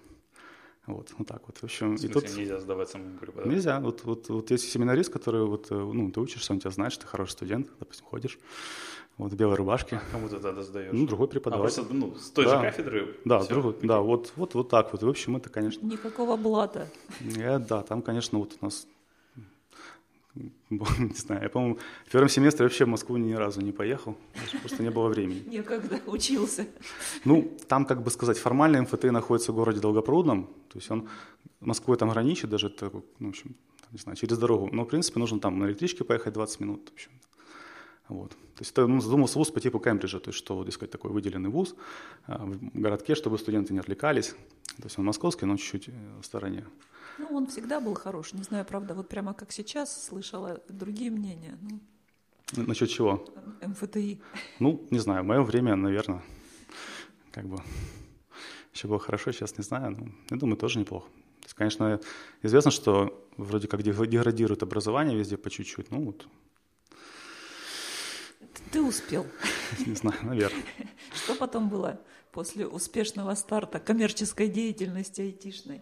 Вот, 0.88 1.14
вот 1.18 1.28
так 1.28 1.42
вот. 1.46 1.58
В 1.58 1.64
общем, 1.66 1.96
в 1.96 2.00
смысле, 2.00 2.10
и 2.10 2.14
тут 2.14 2.38
нельзя 2.38 2.60
сдавать 2.60 2.90
самому 2.90 3.18
преподавателю? 3.18 3.54
Нельзя. 3.54 3.80
Вот, 3.82 4.04
вот, 4.06 4.30
вот 4.30 4.52
есть 4.52 4.72
семинарист, 4.72 5.12
который, 5.12 5.46
вот, 5.46 5.68
э, 5.70 5.76
ну, 5.76 6.10
ты 6.12 6.22
учишься, 6.22 6.54
он 6.54 6.60
тебя 6.60 6.72
знает, 6.72 6.94
что 6.94 7.04
ты 7.04 7.08
хороший 7.08 7.32
студент, 7.32 7.70
допустим, 7.78 8.06
ходишь, 8.06 8.40
вот 9.18 9.34
в 9.34 9.36
белой 9.36 9.56
рубашке. 9.56 9.98
А 9.98 10.12
кому 10.12 10.30
ты 10.30 10.40
тогда 10.40 10.64
сдаешь? 10.64 10.94
Ну, 10.94 11.06
другой 11.06 11.28
преподаватель. 11.28 11.82
А 11.82 11.84
просто, 11.84 11.94
ну, 11.94 12.16
с 12.16 12.32
той 12.32 12.46
да. 12.46 12.58
же 12.58 12.62
кафедры? 12.62 13.18
Да, 13.26 13.44
другой, 13.44 13.76
да 13.84 14.00
вот, 14.00 14.32
вот, 14.38 14.54
вот 14.54 14.70
так 14.70 14.94
вот. 14.94 15.02
И, 15.02 15.06
в 15.06 15.10
общем, 15.10 15.36
это, 15.36 15.50
конечно... 15.50 15.86
Никакого 15.86 16.38
блата. 16.38 16.88
Я, 17.20 17.60
да, 17.60 17.84
там, 17.84 18.02
конечно, 18.02 18.40
вот 18.40 18.56
у 18.62 18.66
нас 18.66 18.88
не 20.70 21.14
знаю, 21.16 21.44
я, 21.44 21.50
по-моему, 21.50 21.78
в 22.06 22.12
первом 22.12 22.30
семестре 22.30 22.66
вообще 22.66 22.86
в 22.86 22.90
Москву 22.90 23.18
ни 23.18 23.34
разу 23.34 23.62
не 23.62 23.72
поехал, 23.72 24.18
просто 24.60 24.84
не 24.84 24.92
было 24.92 25.08
времени. 25.08 25.44
Некогда 25.48 26.00
учился. 26.06 26.68
Ну, 27.26 27.58
там, 27.68 27.86
как 27.86 28.04
бы 28.04 28.12
сказать, 28.12 28.38
формально 28.38 28.82
МФТ 28.82 29.06
находится 29.06 29.52
в 29.52 29.56
городе 29.56 29.80
Долгопрудном, 29.80 30.46
то 30.70 30.78
есть 30.78 30.92
он 30.92 31.08
Москвой 31.60 31.98
там 31.98 32.10
граничит, 32.10 32.50
даже, 32.50 32.74
ну, 33.20 33.28
в 33.28 33.30
общем, 33.30 33.56
не 33.92 34.00
знаю, 34.00 34.16
через 34.18 34.38
дорогу. 34.38 34.70
Но, 34.72 34.84
в 34.84 34.88
принципе, 34.88 35.20
нужно 35.20 35.40
там 35.40 35.60
на 35.60 35.66
электричке 35.66 36.04
поехать 36.04 36.34
20 36.34 36.60
минут, 36.60 36.90
в 36.90 36.94
общем. 36.94 37.12
Вот. 38.10 38.32
То 38.32 38.62
есть 38.62 38.72
это 38.72 38.88
ну, 38.88 39.02
задумался 39.02 39.38
вуз 39.38 39.52
по 39.52 39.60
типу 39.60 39.80
Кембриджа, 39.80 40.20
то 40.20 40.30
есть 40.30 40.38
что, 40.38 40.56
вот, 40.56 40.72
сказать, 40.74 40.92
такой 40.92 41.12
выделенный 41.12 41.50
вуз 41.50 41.76
а, 42.26 42.46
в 42.46 42.80
городке, 42.80 43.16
чтобы 43.16 43.38
студенты 43.38 43.74
не 43.74 43.80
отвлекались. 43.80 44.30
То 44.78 44.84
есть 44.84 44.98
он 44.98 45.06
московский, 45.06 45.46
но 45.46 45.58
чуть-чуть 45.58 45.90
э, 45.90 45.92
в 46.22 46.26
стороне. 46.26 46.66
Ну, 47.18 47.28
он 47.32 47.48
всегда 47.48 47.80
был 47.80 47.96
хорош. 47.96 48.34
Не 48.34 48.44
знаю, 48.44 48.66
правда, 48.66 48.94
вот 48.94 49.10
прямо 49.10 49.34
как 49.34 49.52
сейчас 49.52 50.06
слышала 50.06 50.62
другие 50.70 51.12
мнения. 51.12 51.58
Ну, 51.62 52.64
Насчет 52.66 52.90
чего? 52.90 53.26
МФТИ. 53.62 54.22
Ну, 54.60 54.88
не 54.92 55.00
знаю, 55.00 55.24
в 55.24 55.28
мое 55.28 55.42
время, 55.42 55.76
наверное, 55.76 56.22
как 57.32 57.46
бы 57.46 57.62
еще 58.74 58.88
было 58.88 59.00
хорошо, 59.00 59.32
сейчас 59.32 59.58
не 59.58 59.64
знаю, 59.64 59.92
но 59.92 60.08
я 60.30 60.38
думаю, 60.38 60.58
тоже 60.58 60.80
неплохо. 60.80 61.08
То 61.42 61.46
есть, 61.46 61.56
конечно, 61.56 62.00
известно, 62.44 62.72
что 62.72 63.28
вроде 63.38 63.68
как 63.68 63.82
деградирует 63.82 64.64
образование 64.64 65.18
везде 65.18 65.38
по 65.38 65.50
чуть-чуть, 65.50 65.92
ну 65.92 66.06
вот. 66.06 66.28
Ты 68.72 68.82
успел. 68.82 69.26
Не 69.86 69.96
знаю, 69.96 70.18
наверное. 70.24 70.64
Что 71.16 71.36
потом 71.36 71.70
было 71.70 72.00
после 72.32 72.68
успешного 72.68 73.34
старта 73.36 73.80
коммерческой 73.80 74.48
деятельности 74.50 75.22
айтишной? 75.22 75.82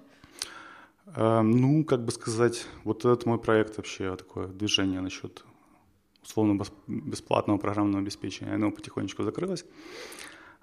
Э, 1.06 1.42
ну, 1.42 1.84
как 1.86 2.04
бы 2.04 2.12
сказать, 2.12 2.66
вот 2.84 3.06
этот 3.06 3.26
мой 3.26 3.38
проект 3.38 3.78
вообще 3.78 4.16
такое 4.16 4.48
движение 4.48 5.02
насчет 5.02 5.46
условно 6.24 6.64
бесплатного 6.88 7.58
программного 7.60 8.00
обеспечения, 8.00 8.56
оно 8.56 8.72
потихонечку 8.72 9.24
закрылось. 9.24 9.66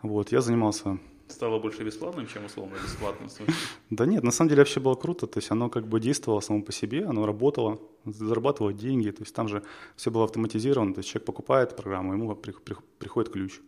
Вот, 0.02 0.32
я 0.32 0.40
занимался... 0.40 0.98
Стало 1.28 1.60
больше 1.60 1.84
бесплатным, 1.84 2.26
чем 2.26 2.44
условно 2.44 2.74
бесплатным? 2.74 3.28
Да 3.90 4.06
нет, 4.06 4.24
на 4.24 4.32
самом 4.32 4.48
деле 4.48 4.60
вообще 4.62 4.80
было 4.80 4.96
круто, 4.96 5.26
то 5.26 5.38
есть 5.38 5.50
оно 5.50 5.70
как 5.70 5.86
бы 5.86 6.00
действовало 6.00 6.40
само 6.40 6.62
по 6.62 6.72
себе, 6.72 7.04
оно 7.04 7.24
работало, 7.26 7.78
зарабатывало 8.04 8.72
деньги, 8.72 9.10
то 9.10 9.22
есть 9.22 9.34
там 9.34 9.48
же 9.48 9.62
все 9.96 10.10
было 10.10 10.24
автоматизировано, 10.24 10.94
то 10.94 10.98
есть 10.98 11.08
человек 11.08 11.26
покупает 11.26 11.76
программу, 11.76 12.12
ему 12.14 12.34
приходит 12.34 13.32
ключ. 13.32 13.60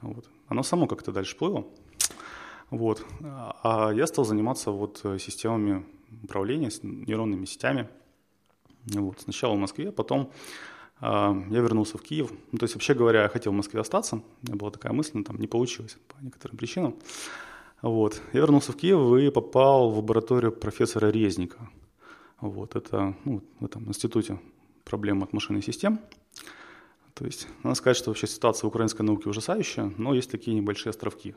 Вот. 0.00 0.28
Оно 0.48 0.62
само 0.62 0.86
как-то 0.86 1.12
дальше 1.12 1.36
плыло. 1.36 1.66
Вот. 2.70 3.04
А 3.62 3.92
я 3.94 4.06
стал 4.06 4.24
заниматься 4.24 4.70
вот 4.70 5.02
системами 5.18 5.84
управления, 6.22 6.70
с 6.70 6.82
нейронными 6.82 7.44
сетями. 7.44 7.88
Вот. 8.86 9.20
Сначала 9.20 9.54
в 9.54 9.58
Москве, 9.58 9.92
потом 9.92 10.32
а, 11.00 11.36
я 11.50 11.60
вернулся 11.60 11.98
в 11.98 12.02
Киев. 12.02 12.32
Ну, 12.52 12.58
то 12.58 12.64
есть, 12.64 12.74
вообще 12.74 12.94
говоря, 12.94 13.22
я 13.22 13.28
хотел 13.28 13.52
в 13.52 13.56
Москве 13.56 13.80
остаться. 13.80 14.16
У 14.16 14.46
меня 14.46 14.56
была 14.56 14.70
такая 14.70 14.92
мысль, 14.92 15.12
но 15.14 15.24
там 15.24 15.38
не 15.38 15.46
получилось 15.46 15.98
по 16.08 16.22
некоторым 16.24 16.56
причинам. 16.56 16.96
Вот. 17.82 18.20
Я 18.32 18.40
вернулся 18.40 18.72
в 18.72 18.76
Киев 18.76 19.18
и 19.20 19.30
попал 19.30 19.90
в 19.90 19.98
лабораторию 19.98 20.52
профессора 20.52 21.10
Резника. 21.10 21.70
Вот. 22.40 22.76
Это 22.76 23.14
ну, 23.24 23.42
в 23.60 23.64
этом 23.64 23.88
институте 23.88 24.40
проблем 24.84 25.22
от 25.22 25.32
машины 25.32 25.60
систем. 25.62 26.00
То 27.14 27.24
есть, 27.24 27.48
надо 27.62 27.76
сказать, 27.76 27.96
что 27.96 28.10
вообще 28.10 28.26
ситуация 28.26 28.66
в 28.66 28.68
украинской 28.68 29.02
науке 29.02 29.30
ужасающая, 29.30 29.92
но 29.96 30.14
есть 30.14 30.30
такие 30.30 30.54
небольшие 30.54 30.90
островки. 30.90 31.34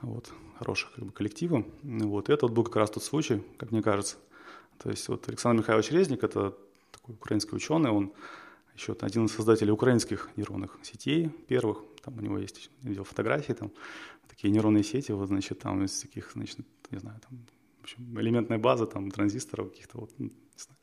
Вот, 0.00 0.32
хороших 0.58 0.92
как 0.94 1.04
бы, 1.04 1.12
коллективы. 1.12 1.64
Вот. 1.82 2.28
И 2.28 2.32
это 2.32 2.46
вот 2.46 2.54
был 2.54 2.64
как 2.64 2.76
раз 2.76 2.90
тот 2.90 3.02
случай, 3.02 3.42
как 3.56 3.70
мне 3.70 3.82
кажется. 3.82 4.16
То 4.78 4.90
есть 4.90 5.08
вот 5.08 5.28
Александр 5.28 5.62
Михайлович 5.62 5.90
Резник, 5.90 6.24
это 6.24 6.56
такой 6.90 7.14
украинский 7.14 7.56
ученый, 7.56 7.90
он 7.90 8.12
еще 8.74 8.96
один 9.00 9.26
из 9.26 9.32
создателей 9.32 9.70
украинских 9.70 10.30
нейронных 10.36 10.78
сетей 10.82 11.28
первых. 11.48 11.82
Там 12.02 12.18
у 12.18 12.20
него 12.20 12.38
есть, 12.38 12.70
я 12.82 12.88
видел 12.90 13.04
фотографии, 13.04 13.52
там 13.52 13.70
такие 14.28 14.52
нейронные 14.52 14.84
сети, 14.84 15.12
вот, 15.12 15.28
значит, 15.28 15.60
там 15.60 15.84
из 15.84 16.00
таких, 16.00 16.32
значит, 16.34 16.58
не 16.90 16.98
знаю, 16.98 17.20
там, 17.28 17.38
в 17.80 17.84
общем, 17.84 18.20
элементная 18.20 18.58
база, 18.58 18.86
там, 18.86 19.10
транзисторов 19.10 19.70
каких-то, 19.70 19.98
вот, 19.98 20.18
не 20.18 20.30
знаю, 20.56 20.78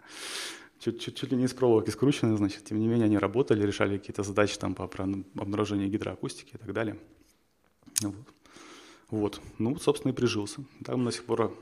чуть, 0.80 1.02
чуть, 1.02 1.16
чуть 1.16 1.32
ли 1.32 1.38
не 1.38 1.46
из 1.46 1.54
проволоки 1.54 1.90
скручены, 1.90 2.36
значит, 2.38 2.64
тем 2.64 2.80
не 2.80 2.88
менее 2.88 3.06
они 3.06 3.18
работали, 3.18 3.66
решали 3.66 3.98
какие-то 3.98 4.24
задачи 4.24 4.58
там 4.58 4.74
по 4.74 4.86
обнаружению 4.86 5.90
гидроакустики 5.90 6.56
и 6.56 6.58
так 6.58 6.74
далее. 6.74 6.98
Вот. 8.02 8.16
Вот. 9.12 9.42
Ну, 9.60 9.78
собственно, 9.78 10.12
и 10.12 10.16
прижился. 10.16 10.64
Там 10.86 11.06
до 11.06 11.12
сих 11.12 11.26
пор 11.26 11.56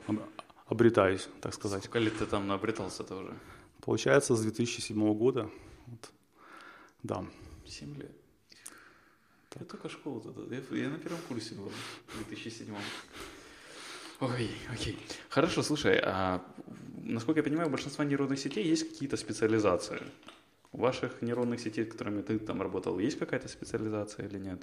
обретаюсь, 0.68 1.28
так 1.42 1.54
сказать. 1.54 1.84
Сколько 1.84 2.00
лет 2.00 2.18
ты 2.18 2.26
там 2.26 2.48
наобретался 2.48 3.04
тоже? 3.04 3.34
Получается, 3.82 4.36
с 4.36 4.42
2007 4.42 5.14
года. 5.16 5.50
Вот. 5.88 6.12
Да. 7.04 7.26
Семь 7.68 7.96
лет. 7.96 8.12
Я 9.60 9.66
только 9.66 9.90
школу 9.90 10.22
тогда. 10.22 10.56
Я, 10.56 10.62
я 10.78 10.90
на 10.90 11.00
первом 11.00 11.20
курсе 11.28 11.56
был 11.56 11.72
в 12.08 12.28
2007 12.28 12.74
Ой, 14.22 14.52
окей. 14.72 14.98
Хорошо, 15.30 15.64
слушай, 15.64 15.98
а 16.04 16.44
насколько 17.04 17.40
я 17.40 17.44
понимаю, 17.44 17.70
у 17.70 17.72
большинства 17.72 18.04
нейронных 18.04 18.38
сетей 18.38 18.68
есть 18.68 18.90
какие-то 18.90 19.16
специализации. 19.16 20.02
У 20.74 20.80
ваших 20.80 21.22
нейронных 21.22 21.62
сетей, 21.62 21.86
которыми 21.86 22.22
ты 22.22 22.38
там 22.38 22.62
работал, 22.62 23.00
есть 23.00 23.18
какая-то 23.18 23.48
специализация 23.48 24.28
или 24.28 24.38
нет? 24.38 24.62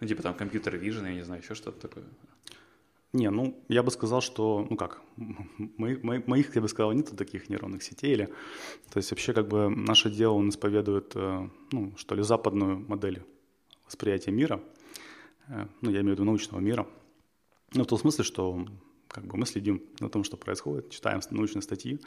Ну, 0.00 0.06
типа 0.06 0.22
там 0.22 0.34
компьютер 0.34 0.76
vision, 0.76 1.06
я 1.06 1.14
не 1.14 1.24
знаю, 1.24 1.42
еще 1.42 1.54
что-то 1.54 1.88
такое. 1.88 2.04
Не, 3.12 3.30
ну, 3.30 3.58
я 3.68 3.82
бы 3.82 3.90
сказал, 3.90 4.20
что, 4.20 4.66
ну 4.68 4.76
как, 4.76 5.00
моих, 5.78 6.02
моих, 6.26 6.54
я 6.54 6.60
бы 6.60 6.68
сказал, 6.68 6.92
нет 6.92 7.16
таких 7.16 7.48
нейронных 7.48 7.82
сетей. 7.82 8.12
Или, 8.12 8.26
то 8.90 8.98
есть 8.98 9.10
вообще 9.10 9.32
как 9.32 9.48
бы 9.48 9.70
наше 9.70 10.10
дело, 10.10 10.34
он 10.34 10.50
исповедует, 10.50 11.12
э, 11.14 11.48
ну, 11.72 11.92
что 11.96 12.14
ли, 12.14 12.22
западную 12.22 12.84
модель 12.88 13.22
восприятия 13.86 14.32
мира, 14.32 14.60
э, 15.48 15.66
ну, 15.80 15.90
я 15.90 16.00
имею 16.00 16.14
в 16.14 16.18
виду 16.18 16.24
научного 16.24 16.60
мира, 16.60 16.86
ну, 17.72 17.84
в 17.84 17.86
том 17.86 17.98
смысле, 17.98 18.24
что 18.24 18.66
как 19.08 19.24
бы 19.24 19.38
мы 19.38 19.46
следим 19.46 19.82
на 20.00 20.08
том, 20.10 20.24
что 20.24 20.36
происходит, 20.36 20.90
читаем 20.90 21.20
научные 21.30 21.62
статьи, 21.62 22.00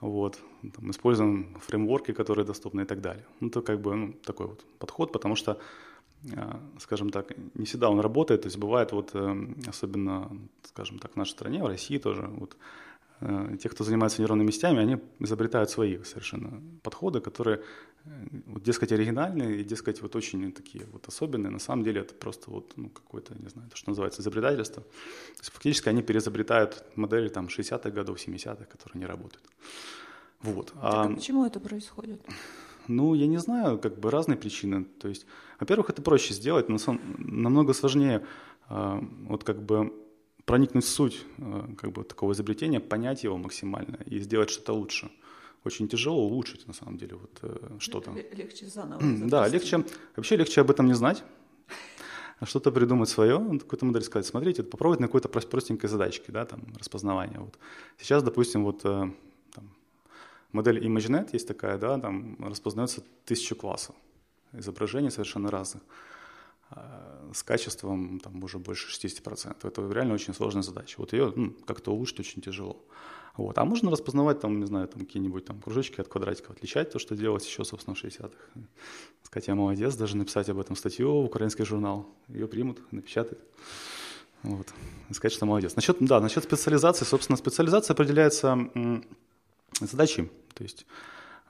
вот, 0.00 0.38
там, 0.62 0.90
используем 0.90 1.56
фреймворки, 1.60 2.12
которые 2.12 2.44
доступны 2.44 2.82
и 2.82 2.84
так 2.84 3.00
далее. 3.00 3.24
Ну, 3.40 3.48
это 3.48 3.62
как 3.62 3.80
бы 3.80 3.96
ну, 3.96 4.12
такой 4.12 4.46
вот 4.46 4.64
подход, 4.78 5.10
потому 5.10 5.34
что 5.34 5.60
скажем 6.78 7.10
так, 7.10 7.32
не 7.54 7.64
всегда 7.64 7.90
он 7.90 8.00
работает. 8.00 8.42
То 8.42 8.46
есть 8.46 8.58
бывает 8.58 8.92
вот, 8.92 9.10
э, 9.14 9.36
особенно, 9.66 10.30
скажем 10.64 10.98
так, 10.98 11.12
в 11.12 11.16
нашей 11.16 11.30
стране, 11.30 11.62
в 11.62 11.66
России 11.66 11.98
тоже, 11.98 12.22
вот, 12.22 12.56
э, 13.20 13.56
те, 13.62 13.68
кто 13.68 13.84
занимается 13.84 14.20
нейронными 14.20 14.50
сетями, 14.50 14.80
они 14.80 14.98
изобретают 15.20 15.70
свои 15.70 16.02
совершенно 16.04 16.60
подходы, 16.82 17.20
которые, 17.20 17.62
э, 18.04 18.10
вот, 18.46 18.62
дескать, 18.62 18.92
оригинальные 18.92 19.60
и, 19.60 19.64
дескать, 19.64 20.02
вот 20.02 20.16
очень 20.16 20.52
такие 20.52 20.86
вот 20.92 21.08
особенные. 21.08 21.50
На 21.50 21.60
самом 21.60 21.84
деле 21.84 22.00
это 22.00 22.14
просто 22.14 22.50
вот, 22.50 22.72
ну, 22.76 22.90
какое-то, 22.90 23.34
не 23.38 23.48
знаю, 23.48 23.70
то, 23.70 23.76
что 23.76 23.90
называется 23.90 24.20
изобретательство. 24.22 24.82
То 24.82 25.40
есть 25.40 25.52
фактически 25.52 25.88
они 25.88 26.02
переизобретают 26.02 26.84
модели 26.96 27.28
там 27.28 27.46
60-х 27.46 27.90
годов, 27.90 28.18
70-х, 28.18 28.64
которые 28.64 29.00
не 29.00 29.06
работают. 29.06 29.44
Вот. 30.42 30.66
Так, 30.66 30.76
а, 30.82 31.02
а 31.04 31.14
почему 31.14 31.44
это 31.44 31.60
происходит? 31.60 32.20
Ну, 32.88 33.14
я 33.14 33.26
не 33.26 33.38
знаю, 33.38 33.78
как 33.78 33.98
бы 33.98 34.10
разные 34.10 34.36
причины. 34.36 34.84
То 34.84 35.08
есть, 35.08 35.26
во-первых, 35.60 35.90
это 35.90 36.02
проще 36.02 36.34
сделать, 36.34 36.68
но 36.68 36.78
намного 37.18 37.74
сложнее 37.74 38.26
э, 38.68 39.00
вот 39.28 39.44
как 39.44 39.62
бы 39.62 39.92
проникнуть 40.44 40.84
в 40.84 40.88
суть 40.88 41.24
э, 41.36 41.74
как 41.76 41.92
бы 41.92 42.04
такого 42.04 42.32
изобретения, 42.32 42.80
понять 42.80 43.24
его 43.24 43.36
максимально 43.36 43.98
и 44.06 44.18
сделать 44.18 44.50
что-то 44.50 44.72
лучше. 44.72 45.10
Очень 45.64 45.88
тяжело 45.88 46.24
улучшить, 46.24 46.66
на 46.66 46.72
самом 46.72 46.96
деле, 46.96 47.16
вот 47.16 47.38
э, 47.42 47.76
что-то. 47.78 48.12
Легче 48.32 48.66
заново. 48.66 49.02
Да, 49.28 49.46
легче, 49.48 49.84
вообще 50.16 50.36
легче 50.36 50.62
об 50.62 50.70
этом 50.70 50.86
не 50.86 50.94
знать, 50.94 51.22
а 52.40 52.46
что-то 52.46 52.72
придумать 52.72 53.08
свое, 53.08 53.38
какую-то 53.58 53.84
модель 53.84 54.02
сказать, 54.02 54.26
смотрите, 54.26 54.62
попробовать 54.62 55.00
на 55.00 55.08
какой-то 55.08 55.28
простенькой 55.28 55.90
задачке, 55.90 56.32
да, 56.32 56.46
там, 56.46 56.62
распознавания. 56.78 57.40
Вот. 57.40 57.58
Сейчас, 57.98 58.22
допустим, 58.22 58.64
вот 58.64 58.80
э, 58.84 59.10
Модель 60.52 60.84
ImageNet 60.84 61.30
есть 61.32 61.46
такая, 61.46 61.78
да, 61.78 61.98
там 61.98 62.36
распознается 62.42 63.02
тысячу 63.24 63.54
классов 63.54 63.94
изображений 64.52 65.10
совершенно 65.10 65.50
разных 65.50 65.82
а, 66.70 67.30
с 67.34 67.42
качеством 67.42 68.20
там 68.20 68.42
уже 68.42 68.58
больше 68.58 68.88
60%. 68.88 69.56
Это 69.62 69.92
реально 69.92 70.14
очень 70.14 70.34
сложная 70.34 70.62
задача. 70.62 70.96
Вот 70.98 71.12
ее 71.12 71.32
ну, 71.34 71.54
как-то 71.66 71.92
улучшить 71.92 72.20
очень 72.20 72.42
тяжело. 72.42 72.82
Вот. 73.36 73.56
А 73.56 73.64
можно 73.64 73.90
распознавать 73.90 74.40
там, 74.40 74.58
не 74.58 74.66
знаю, 74.66 74.88
там 74.88 75.04
какие-нибудь 75.04 75.44
там 75.44 75.60
кружочки 75.60 76.00
от 76.00 76.08
квадратиков, 76.08 76.56
отличать 76.56 76.90
то, 76.90 76.98
что 76.98 77.14
делалось 77.14 77.46
еще, 77.46 77.64
собственно, 77.64 77.94
в 77.94 78.02
60-х. 78.02 78.34
Сказать, 79.22 79.48
я 79.48 79.54
молодец, 79.54 79.94
даже 79.94 80.16
написать 80.16 80.48
об 80.48 80.58
этом 80.58 80.74
статью 80.74 81.22
в 81.22 81.26
украинский 81.26 81.64
журнал. 81.64 82.06
Ее 82.28 82.48
примут, 82.48 82.80
напечатают. 82.92 83.40
Вот. 84.42 84.66
Сказать, 85.12 85.32
что 85.32 85.46
молодец. 85.46 85.76
Насчет, 85.76 85.98
да, 86.00 86.20
насчет 86.20 86.44
специализации, 86.44 87.04
собственно, 87.04 87.36
специализация 87.36 87.94
определяется 87.94 88.58
задачи. 89.86 90.30
То 90.54 90.62
есть 90.62 90.86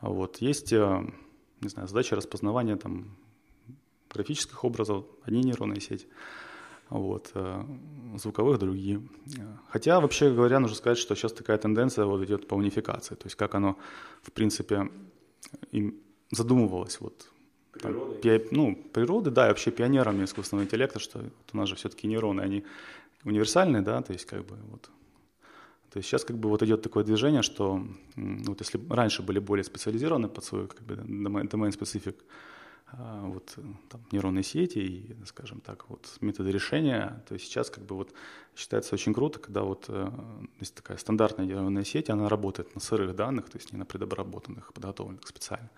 вот, 0.00 0.38
есть, 0.38 0.72
э, 0.72 1.12
не 1.60 1.68
знаю, 1.68 1.88
задача 1.88 2.16
распознавания 2.16 2.76
там, 2.76 3.16
графических 4.10 4.64
образов, 4.64 5.04
одни 5.22 5.42
нейронные 5.42 5.80
сети, 5.80 6.06
вот, 6.88 7.30
э, 7.34 7.64
звуковых 8.16 8.58
другие. 8.58 9.02
Хотя, 9.68 10.00
вообще 10.00 10.30
говоря, 10.30 10.60
нужно 10.60 10.76
сказать, 10.76 10.98
что 10.98 11.14
сейчас 11.14 11.32
такая 11.32 11.58
тенденция 11.58 12.04
вот 12.04 12.22
идет 12.22 12.46
по 12.46 12.54
унификации, 12.54 13.14
то 13.14 13.26
есть 13.26 13.36
как 13.36 13.54
оно, 13.54 13.76
в 14.22 14.32
принципе, 14.32 14.90
им 15.72 16.00
задумывалось 16.30 17.00
вот 17.00 17.28
там, 17.80 18.14
пи, 18.22 18.46
ну, 18.50 18.76
природы, 18.92 19.30
да, 19.30 19.46
и 19.46 19.48
вообще 19.48 19.70
пионерами 19.70 20.24
искусственного 20.24 20.64
интеллекта, 20.64 20.98
что 20.98 21.18
вот 21.18 21.50
у 21.52 21.56
нас 21.56 21.68
же 21.68 21.74
все-таки 21.74 22.06
нейроны, 22.06 22.40
они 22.40 22.64
универсальные, 23.24 23.82
да, 23.82 24.00
то 24.02 24.12
есть 24.12 24.26
как 24.26 24.44
бы 24.46 24.56
вот 24.70 24.90
то 25.98 26.00
есть 26.00 26.10
сейчас 26.10 26.24
как 26.24 26.38
бы 26.38 26.48
вот 26.48 26.62
идет 26.62 26.82
такое 26.82 27.02
движение, 27.02 27.42
что 27.42 27.82
вот 28.14 28.60
если 28.60 28.80
раньше 28.88 29.20
были 29.24 29.40
более 29.40 29.64
специализированы 29.64 30.28
под 30.28 30.44
свой 30.44 30.68
как 30.68 30.80
бы 30.82 30.94
specific 30.94 32.14
а, 32.92 33.26
вот 33.26 33.58
там, 33.88 34.00
нейронные 34.12 34.44
сети 34.44 34.78
и, 34.78 35.16
скажем 35.24 35.60
так, 35.60 35.88
вот 35.88 36.06
методы 36.20 36.52
решения, 36.52 37.20
то 37.26 37.34
есть 37.34 37.46
сейчас 37.46 37.68
как 37.68 37.84
бы 37.84 37.96
вот 37.96 38.14
считается 38.54 38.94
очень 38.94 39.12
круто, 39.12 39.40
когда 39.40 39.62
вот 39.62 39.86
э, 39.88 40.08
есть 40.60 40.76
такая 40.76 40.98
стандартная 40.98 41.46
нейронная 41.46 41.82
сеть, 41.82 42.10
она 42.10 42.28
работает 42.28 42.72
на 42.76 42.80
сырых 42.80 43.16
данных, 43.16 43.50
то 43.50 43.58
есть 43.58 43.72
не 43.72 43.78
на 43.78 43.84
предобработанных, 43.84 44.72
подготовленных 44.72 45.26
специально. 45.26 45.68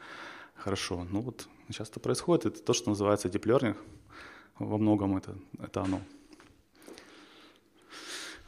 Хорошо, 0.55 1.07
ну 1.11 1.23
вот 1.23 1.49
сейчас 1.69 1.89
это 1.89 1.99
происходит, 1.99 2.45
это 2.45 2.63
то, 2.63 2.75
что 2.75 2.91
называется 2.91 3.29
deep 3.29 3.45
learning, 3.45 3.77
во 4.59 4.77
многом 4.77 5.17
это, 5.17 5.35
это 5.59 5.81
оно. 5.81 6.03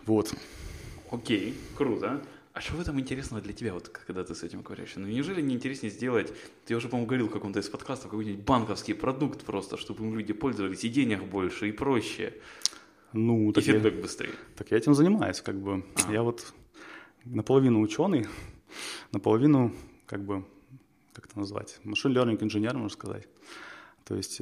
Вот. 0.05 0.35
Окей, 1.13 1.55
круто. 1.77 2.23
А 2.55 2.61
что 2.61 2.77
в 2.77 2.81
этом 2.81 2.99
интересного 2.99 3.43
для 3.43 3.53
тебя, 3.53 3.75
вот, 3.75 3.89
когда 3.89 4.25
ты 4.25 4.35
с 4.35 4.43
этим 4.43 4.63
говоришь? 4.63 4.95
Ну, 4.97 5.07
неужели 5.07 5.43
не 5.43 5.55
интереснее 5.55 5.91
сделать, 5.91 6.33
ты 6.65 6.75
уже, 6.75 6.89
по-моему, 6.89 7.07
говорил 7.07 7.29
в 7.29 7.33
каком-то 7.33 7.61
из 7.61 7.69
подкастов, 7.69 8.11
какой-нибудь 8.11 8.45
банковский 8.45 8.95
продукт 8.95 9.43
просто, 9.45 9.77
чтобы 9.77 10.05
им 10.05 10.19
люди 10.19 10.33
пользовались, 10.33 10.85
и 10.85 10.89
денег 10.89 11.23
больше, 11.25 11.69
и 11.69 11.73
проще, 11.73 12.35
ну, 13.13 13.51
и 13.51 13.61
фидбэк 13.61 13.95
я, 13.95 14.01
быстрее? 14.01 14.33
Так 14.57 14.71
я 14.71 14.79
этим 14.79 14.95
занимаюсь, 14.95 15.43
как 15.43 15.61
бы. 15.61 15.85
А. 16.07 16.13
Я 16.13 16.23
вот 16.23 16.55
наполовину 17.27 17.81
ученый, 17.81 18.27
наполовину, 19.13 19.75
как 20.07 20.25
бы, 20.25 20.47
как 21.13 21.27
это 21.27 21.39
назвать, 21.39 21.79
машин 21.85 22.17
learning 22.17 22.43
инженер, 22.43 22.75
можно 22.75 22.89
сказать. 22.89 23.29
То 24.05 24.15
есть 24.15 24.41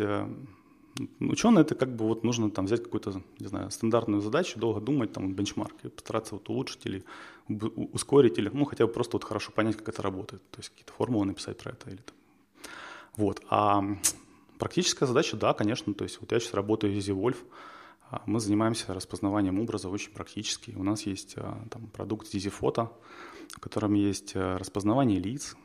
Ученый 1.21 1.63
это 1.63 1.75
как 1.75 1.95
бы 1.95 2.07
вот 2.07 2.25
нужно 2.25 2.51
там 2.51 2.67
взять 2.67 2.83
какую-то, 2.83 3.23
не 3.39 3.47
знаю, 3.47 3.71
стандартную 3.71 4.21
задачу, 4.23 4.59
долго 4.59 4.81
думать, 4.81 5.13
там 5.13 5.33
бенчмарк, 5.33 5.75
и 5.85 5.89
постараться 5.89 6.35
вот 6.35 6.49
улучшить 6.49 6.85
или 6.85 7.05
ускорить, 7.49 8.39
или 8.39 8.51
ну 8.53 8.65
хотя 8.65 8.87
бы 8.87 8.93
просто 8.93 9.17
вот 9.17 9.25
хорошо 9.25 9.53
понять, 9.53 9.77
как 9.77 9.89
это 9.89 10.03
работает, 10.03 10.43
то 10.51 10.59
есть 10.59 10.71
какие-то 10.71 10.93
формулы 10.93 11.27
написать 11.27 11.59
про 11.59 11.73
это 11.73 11.91
или 11.91 11.97
там. 11.99 12.17
Вот. 13.17 13.43
А 13.49 13.83
Практическая 14.61 15.07
задача, 15.07 15.39
да, 15.39 15.55
конечно. 15.55 15.95
То 15.95 16.05
есть 16.05 16.21
вот 16.21 16.33
я 16.33 16.39
сейчас 16.39 16.53
работаю 16.53 16.93
в 16.93 16.97
EasyWolf, 16.97 17.37
а, 18.11 18.23
мы 18.27 18.41
занимаемся 18.41 18.93
распознаванием 18.93 19.59
образа 19.59 19.89
очень 19.89 20.13
практически. 20.13 20.73
У 20.77 20.83
нас 20.83 21.07
есть 21.07 21.33
а, 21.39 21.65
там 21.71 21.87
продукт 21.87 22.35
EasyPhoto, 22.35 22.91
в 23.57 23.61
котором 23.61 23.95
есть 23.95 24.33
а, 24.35 24.59
распознавание 24.59 25.19
лиц, 25.19 25.57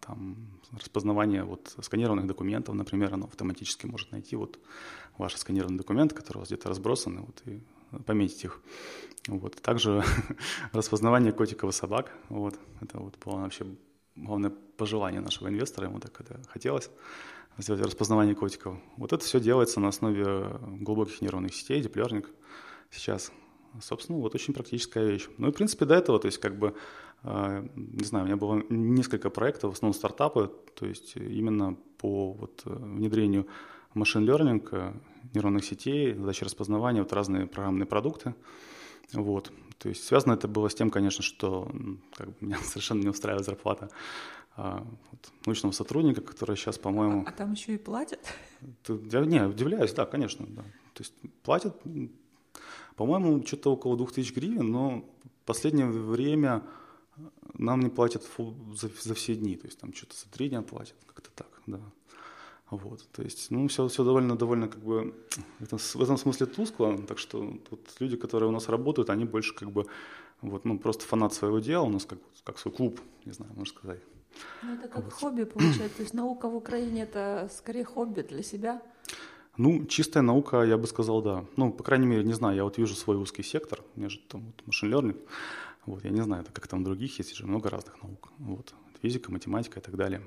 там, 0.00 0.36
распознавание 0.72 1.44
вот 1.44 1.74
сканированных 1.80 2.26
документов, 2.26 2.74
например, 2.74 3.14
оно 3.14 3.26
автоматически 3.26 3.86
может 3.86 4.12
найти 4.12 4.36
вот 4.36 4.58
ваши 5.16 5.38
сканированные 5.38 5.78
документы, 5.78 6.14
которые 6.14 6.40
у 6.40 6.42
вас 6.42 6.48
где-то 6.48 6.68
разбросаны, 6.68 7.20
вот, 7.20 7.42
и 7.46 7.60
пометить 8.02 8.44
их. 8.44 8.60
Вот. 9.26 9.56
Также 9.60 10.02
распознавание 10.72 11.32
котиков 11.32 11.70
и 11.70 11.72
собак. 11.72 12.12
Вот. 12.28 12.58
Это 12.80 12.98
вот 12.98 13.16
было 13.24 13.40
вообще 13.40 13.66
главное 14.16 14.50
пожелание 14.50 15.20
нашего 15.20 15.48
инвестора, 15.48 15.88
ему 15.88 16.00
так 16.00 16.20
это 16.20 16.40
хотелось 16.48 16.90
сделать 17.58 17.82
распознавание 17.82 18.34
котиков. 18.34 18.78
Вот 18.96 19.12
это 19.12 19.24
все 19.24 19.40
делается 19.40 19.80
на 19.80 19.88
основе 19.88 20.58
глубоких 20.80 21.20
нейронных 21.20 21.54
сетей, 21.54 21.82
learning 21.82 22.26
сейчас. 22.90 23.32
Собственно, 23.80 24.18
вот 24.18 24.34
очень 24.34 24.54
практическая 24.54 25.04
вещь. 25.04 25.28
Ну 25.36 25.48
и, 25.48 25.50
в 25.50 25.54
принципе, 25.54 25.84
до 25.84 25.94
этого, 25.94 26.18
то 26.18 26.26
есть, 26.26 26.38
как 26.38 26.58
бы, 26.58 26.68
э, 26.68 26.72
не 27.24 28.04
знаю, 28.04 28.24
у 28.24 28.26
меня 28.26 28.36
было 28.36 28.62
несколько 28.68 29.30
проектов, 29.30 29.72
в 29.72 29.74
основном 29.74 29.94
стартапы, 29.94 30.52
то 30.74 30.86
есть 30.86 31.16
именно 31.16 31.76
по 31.98 32.32
вот 32.32 32.62
внедрению 32.64 33.46
машин 33.94 34.28
learning, 34.28 34.66
э, 34.72 34.92
нейронных 35.34 35.64
сетей, 35.64 36.14
задачи 36.14 36.44
распознавания, 36.44 37.02
вот 37.02 37.12
разные 37.12 37.46
программные 37.46 37.86
продукты. 37.86 38.34
Вот. 39.12 39.52
То 39.78 39.88
есть 39.88 40.04
связано 40.04 40.34
это 40.34 40.48
было 40.48 40.68
с 40.68 40.74
тем, 40.74 40.90
конечно, 40.90 41.22
что 41.22 41.70
как 42.14 42.28
бы, 42.28 42.34
меня 42.40 42.58
совершенно 42.58 43.02
не 43.02 43.08
устраивает 43.08 43.46
зарплата 43.46 43.90
а, 44.56 44.86
вот, 45.10 45.32
научного 45.46 45.72
сотрудника, 45.72 46.20
который 46.20 46.56
сейчас, 46.56 46.78
по-моему... 46.78 47.24
А, 47.26 47.30
а 47.30 47.32
там 47.32 47.52
еще 47.52 47.74
и 47.74 47.78
платят? 47.78 48.20
Я 48.88 49.20
не, 49.20 49.42
удивляюсь, 49.42 49.92
да, 49.92 50.04
конечно. 50.04 50.46
Да. 50.48 50.62
То 50.94 51.02
есть 51.02 51.14
платят, 51.42 51.76
по-моему, 52.96 53.44
что-то 53.46 53.72
около 53.72 53.96
2000 53.96 54.34
гривен, 54.34 54.70
но 54.70 55.04
в 55.42 55.46
последнее 55.46 55.86
время 55.86 56.64
нам 57.54 57.80
не 57.80 57.90
платят 57.90 58.24
за, 58.74 58.90
за 59.02 59.14
все 59.14 59.34
дни, 59.34 59.56
то 59.56 59.66
есть 59.66 59.78
там 59.78 59.92
что-то 59.92 60.14
за 60.16 60.30
три 60.30 60.48
дня 60.48 60.62
платят, 60.62 60.96
как-то 61.06 61.30
так, 61.34 61.62
да. 61.66 61.80
Вот, 62.70 63.08
то 63.12 63.22
есть, 63.22 63.50
ну, 63.50 63.66
все, 63.68 63.88
все 63.88 64.04
довольно, 64.04 64.36
довольно, 64.36 64.68
как 64.68 64.82
бы, 64.82 65.14
в 65.58 65.62
этом, 65.62 65.78
в 65.78 66.02
этом 66.02 66.18
смысле 66.18 66.46
тускло, 66.46 66.98
так 66.98 67.18
что 67.18 67.58
вот 67.70 67.80
люди, 67.98 68.16
которые 68.16 68.50
у 68.50 68.52
нас 68.52 68.68
работают, 68.68 69.08
они 69.08 69.24
больше, 69.24 69.54
как 69.54 69.70
бы, 69.70 69.86
вот, 70.42 70.66
ну, 70.66 70.78
просто 70.78 71.04
фанат 71.04 71.32
своего 71.32 71.60
дела, 71.60 71.84
у 71.84 71.88
нас 71.88 72.04
как, 72.04 72.18
как 72.44 72.58
свой 72.58 72.74
клуб, 72.74 73.00
не 73.24 73.32
знаю, 73.32 73.52
можно 73.56 73.74
сказать. 73.74 74.00
Ну, 74.62 74.74
это 74.74 74.88
как 74.88 75.04
вот. 75.04 75.12
хобби 75.12 75.44
получается, 75.44 75.96
то 75.96 76.02
есть 76.02 76.14
наука 76.14 76.48
в 76.48 76.56
Украине 76.56 77.02
это 77.02 77.48
скорее 77.50 77.84
хобби 77.84 78.20
для 78.20 78.42
себя? 78.42 78.82
Ну, 79.56 79.86
чистая 79.86 80.22
наука, 80.22 80.62
я 80.62 80.76
бы 80.76 80.86
сказал, 80.86 81.22
да. 81.22 81.44
Ну, 81.56 81.72
по 81.72 81.82
крайней 81.82 82.06
мере, 82.06 82.22
не 82.22 82.34
знаю, 82.34 82.56
я 82.56 82.64
вот 82.64 82.78
вижу 82.78 82.94
свой 82.94 83.16
узкий 83.16 83.42
сектор, 83.42 83.80
у 83.96 83.98
меня 83.98 84.10
же 84.10 84.20
там 84.28 84.42
вот 84.46 84.66
машин 84.66 84.92
learning, 84.92 85.16
вот, 85.88 86.04
я 86.04 86.10
не 86.10 86.22
знаю, 86.22 86.44
как 86.52 86.66
там 86.66 86.84
других 86.84 87.18
есть, 87.18 87.34
же 87.34 87.46
много 87.46 87.70
разных 87.70 88.02
наук, 88.02 88.30
вот, 88.38 88.74
физика, 89.02 89.32
математика 89.32 89.80
и 89.80 89.82
так 89.82 89.96
далее. 89.96 90.22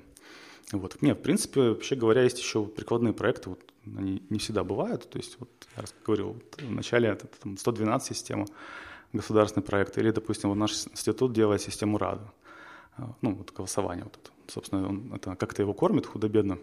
Вот. 0.72 1.02
Нет, 1.02 1.18
в 1.18 1.22
принципе, 1.22 1.70
вообще 1.70 1.96
говоря, 1.96 2.22
есть 2.22 2.38
еще 2.38 2.64
прикладные 2.64 3.12
проекты, 3.12 3.50
вот, 3.50 3.60
они 3.84 4.22
не 4.30 4.38
всегда 4.38 4.64
бывают, 4.64 5.08
то 5.08 5.18
есть, 5.18 5.36
вот 5.38 5.50
я 5.76 5.84
говорил, 6.04 6.32
вот, 6.34 6.62
вначале 6.62 7.08
это 7.08 7.26
там, 7.26 7.56
112 7.56 8.16
система, 8.16 8.46
государственный 9.12 9.64
проект, 9.64 9.98
или, 9.98 10.10
допустим, 10.10 10.48
вот 10.50 10.56
наш 10.56 10.72
институт 10.86 11.32
делает 11.32 11.60
систему 11.60 11.98
РАДа, 11.98 12.32
ну, 13.20 13.34
вот 13.34 13.52
голосование 13.52 14.04
вот 14.04 14.16
это. 14.16 14.30
Собственно, 14.48 14.88
он, 14.88 15.12
это 15.14 15.34
как-то 15.36 15.62
его 15.62 15.74
кормит 15.74 16.06
худо-бедно. 16.06 16.58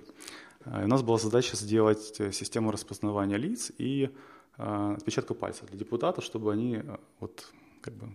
И 0.66 0.84
у 0.84 0.88
нас 0.88 1.02
была 1.02 1.18
задача 1.18 1.56
сделать 1.56 2.20
э, 2.20 2.32
систему 2.32 2.72
распознавания 2.72 3.38
лиц 3.38 3.72
и 3.78 4.10
э, 4.58 4.96
отпечатка 4.98 5.34
пальцев 5.34 5.68
для 5.70 5.80
депутатов, 5.80 6.24
чтобы 6.24 6.52
они 6.52 6.76
э, 6.76 6.98
вот 7.20 7.52
как 7.82 7.94
бы... 7.94 8.08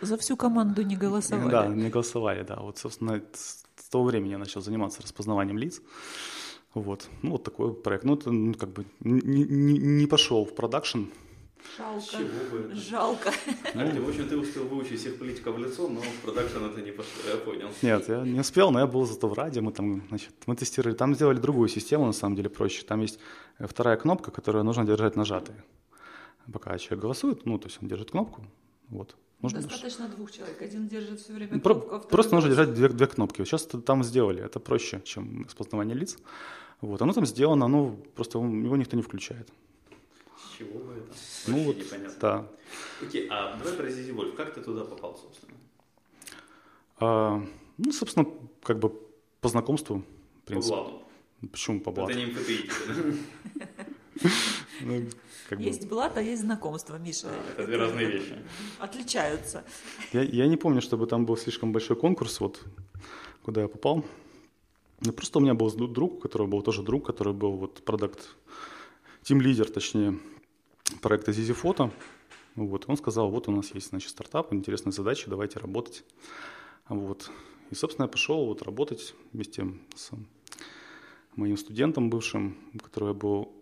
За 0.00 0.16
всю 0.16 0.36
команду 0.36 0.82
не 0.82 0.96
голосовали. 0.96 1.50
Да, 1.50 1.66
не 1.66 1.90
голосовали, 1.90 2.42
да. 2.42 2.56
Вот, 2.56 2.78
собственно, 2.78 3.22
с 3.34 3.64
того 3.90 4.04
времени 4.04 4.32
я 4.32 4.38
начал 4.38 4.60
заниматься 4.60 5.02
распознаванием 5.02 5.58
лиц. 5.58 5.80
Вот. 6.74 7.08
Ну, 7.22 7.30
вот 7.30 7.44
такой 7.44 7.74
проект. 7.74 8.04
Ну, 8.04 8.14
это 8.14 8.30
ну, 8.30 8.54
как 8.54 8.70
бы 8.70 8.84
не, 9.00 9.44
не, 9.44 9.78
не 9.78 10.06
пошел 10.06 10.44
в 10.44 10.54
продакшн. 10.54 11.04
Жалко. 11.76 12.02
Чего 12.10 12.50
бы 12.50 12.74
Жалко. 12.74 13.32
Знаете, 13.72 14.00
в 14.00 14.08
общем, 14.08 14.28
ты 14.28 14.36
успел 14.36 14.64
выучить 14.64 15.00
всех 15.00 15.18
политиков 15.18 15.54
в 15.54 15.58
лицо, 15.58 15.88
но 15.88 16.00
в 16.00 16.20
продакшн 16.22 16.64
это 16.64 16.82
не 16.82 16.90
пошло, 16.90 17.22
я 17.30 17.36
понял. 17.36 17.68
Нет, 17.82 18.08
я 18.08 18.20
не 18.22 18.40
успел, 18.40 18.70
но 18.72 18.80
я 18.80 18.86
был 18.86 19.06
зато 19.06 19.28
в 19.28 19.32
раде, 19.34 19.60
мы 19.60 19.72
там, 19.72 20.02
значит, 20.08 20.34
мы 20.46 20.56
тестировали. 20.56 20.94
Там 20.94 21.14
сделали 21.14 21.38
другую 21.38 21.68
систему, 21.68 22.06
на 22.06 22.12
самом 22.12 22.36
деле, 22.36 22.48
проще. 22.48 22.84
Там 22.84 23.00
есть 23.00 23.18
вторая 23.58 23.96
кнопка, 23.96 24.30
которую 24.30 24.64
нужно 24.64 24.84
держать 24.84 25.16
нажатой. 25.16 25.54
Пока 26.52 26.76
человек 26.78 27.02
голосует, 27.02 27.46
ну, 27.46 27.58
то 27.58 27.68
есть 27.68 27.78
он 27.80 27.88
держит 27.88 28.10
кнопку, 28.10 28.44
вот. 28.88 29.16
Нужно 29.40 29.60
Достаточно 29.60 30.08
двух 30.08 30.30
человек. 30.30 30.62
Один 30.62 30.86
держит 30.88 31.20
все 31.20 31.32
время 31.32 31.58
Про- 31.58 31.74
кнопку, 31.74 31.94
а 31.96 31.98
Просто 31.98 32.34
нужно 32.36 32.50
держать 32.50 32.74
две, 32.74 32.88
две 32.88 33.06
кнопки. 33.08 33.40
Вот 33.40 33.48
сейчас 33.48 33.66
там 33.66 34.04
сделали. 34.04 34.40
Это 34.44 34.60
проще, 34.60 35.00
чем 35.04 35.44
распознавание 35.44 35.96
лиц. 35.96 36.16
Вот. 36.80 37.02
Оно 37.02 37.12
там 37.12 37.26
сделано, 37.26 37.66
но 37.68 37.96
просто 38.14 38.38
его 38.38 38.76
никто 38.76 38.96
не 38.96 39.02
включает. 39.02 39.48
С 40.36 40.56
чего 40.58 40.78
бы 40.78 40.92
это? 40.94 41.12
Ну 41.48 41.64
вот, 41.64 41.76
непонятно. 41.76 42.18
да. 42.20 42.48
Окей, 43.02 43.26
а 43.30 43.56
давай 43.56 43.72
про 43.74 43.88
Зизи 43.90 44.12
Вольф. 44.12 44.36
Как 44.36 44.54
ты 44.54 44.60
туда 44.60 44.84
попал, 44.84 45.16
собственно? 45.16 45.56
А, 46.98 47.44
ну, 47.78 47.92
собственно, 47.92 48.26
как 48.62 48.78
бы 48.78 48.92
по 49.40 49.48
знакомству. 49.48 50.04
В 50.42 50.46
принципе. 50.46 50.76
По 50.76 50.82
блату. 50.82 51.02
Почему 51.50 51.80
по 51.80 51.90
блату? 51.90 52.12
Это 52.12 52.20
не 52.20 52.26
МФТИ, 52.26 52.70
ну, 54.80 55.08
есть 55.58 55.88
блат, 55.88 56.16
а 56.16 56.22
есть 56.22 56.42
знакомство, 56.42 56.96
Миша. 56.96 57.28
это 57.52 57.66
две 57.66 57.76
разные 57.76 58.06
вещи. 58.06 58.36
Отличаются. 58.78 59.64
Я, 60.12 60.22
я 60.22 60.46
не 60.46 60.56
помню, 60.56 60.80
чтобы 60.80 61.06
там 61.06 61.26
был 61.26 61.36
слишком 61.36 61.72
большой 61.72 61.96
конкурс, 61.96 62.40
вот 62.40 62.60
куда 63.42 63.62
я 63.62 63.68
попал. 63.68 64.04
Ну, 65.00 65.12
просто 65.12 65.38
у 65.38 65.42
меня 65.42 65.54
был 65.54 65.70
друг, 65.72 66.14
у 66.14 66.18
которого 66.18 66.46
был 66.46 66.62
тоже 66.62 66.82
друг, 66.82 67.04
который 67.06 67.32
был 67.32 67.52
вот 67.52 67.84
продукт, 67.84 68.36
тим-лидер, 69.22 69.68
точнее, 69.70 70.18
проекта 71.00 71.32
Zizi 71.32 71.56
Photo. 71.60 71.90
Вот, 72.54 72.84
он 72.86 72.96
сказал, 72.96 73.30
вот 73.30 73.48
у 73.48 73.52
нас 73.52 73.74
есть, 73.74 73.88
значит, 73.88 74.10
стартап, 74.10 74.52
интересные 74.52 74.92
задачи, 74.92 75.24
давайте 75.28 75.58
работать. 75.58 76.04
Вот. 76.88 77.30
И, 77.70 77.74
собственно, 77.74 78.04
я 78.04 78.08
пошел 78.08 78.46
вот 78.46 78.62
работать 78.62 79.14
вместе 79.32 79.66
с 79.96 80.10
моим 81.34 81.56
студентом 81.56 82.10
бывшим, 82.10 82.56
который 82.82 83.08
я 83.08 83.14
был 83.14 83.52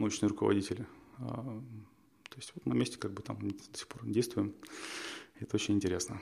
научный 0.00 0.28
руководитель. 0.28 0.86
А, 1.18 1.62
то 2.28 2.36
есть 2.36 2.52
вот 2.54 2.66
на 2.66 2.74
месте 2.74 2.98
как 2.98 3.12
бы 3.12 3.22
там 3.22 3.38
до 3.48 3.78
сих 3.78 3.88
пор 3.88 4.04
действуем. 4.04 4.54
Это 5.38 5.56
очень 5.56 5.74
интересно 5.74 6.20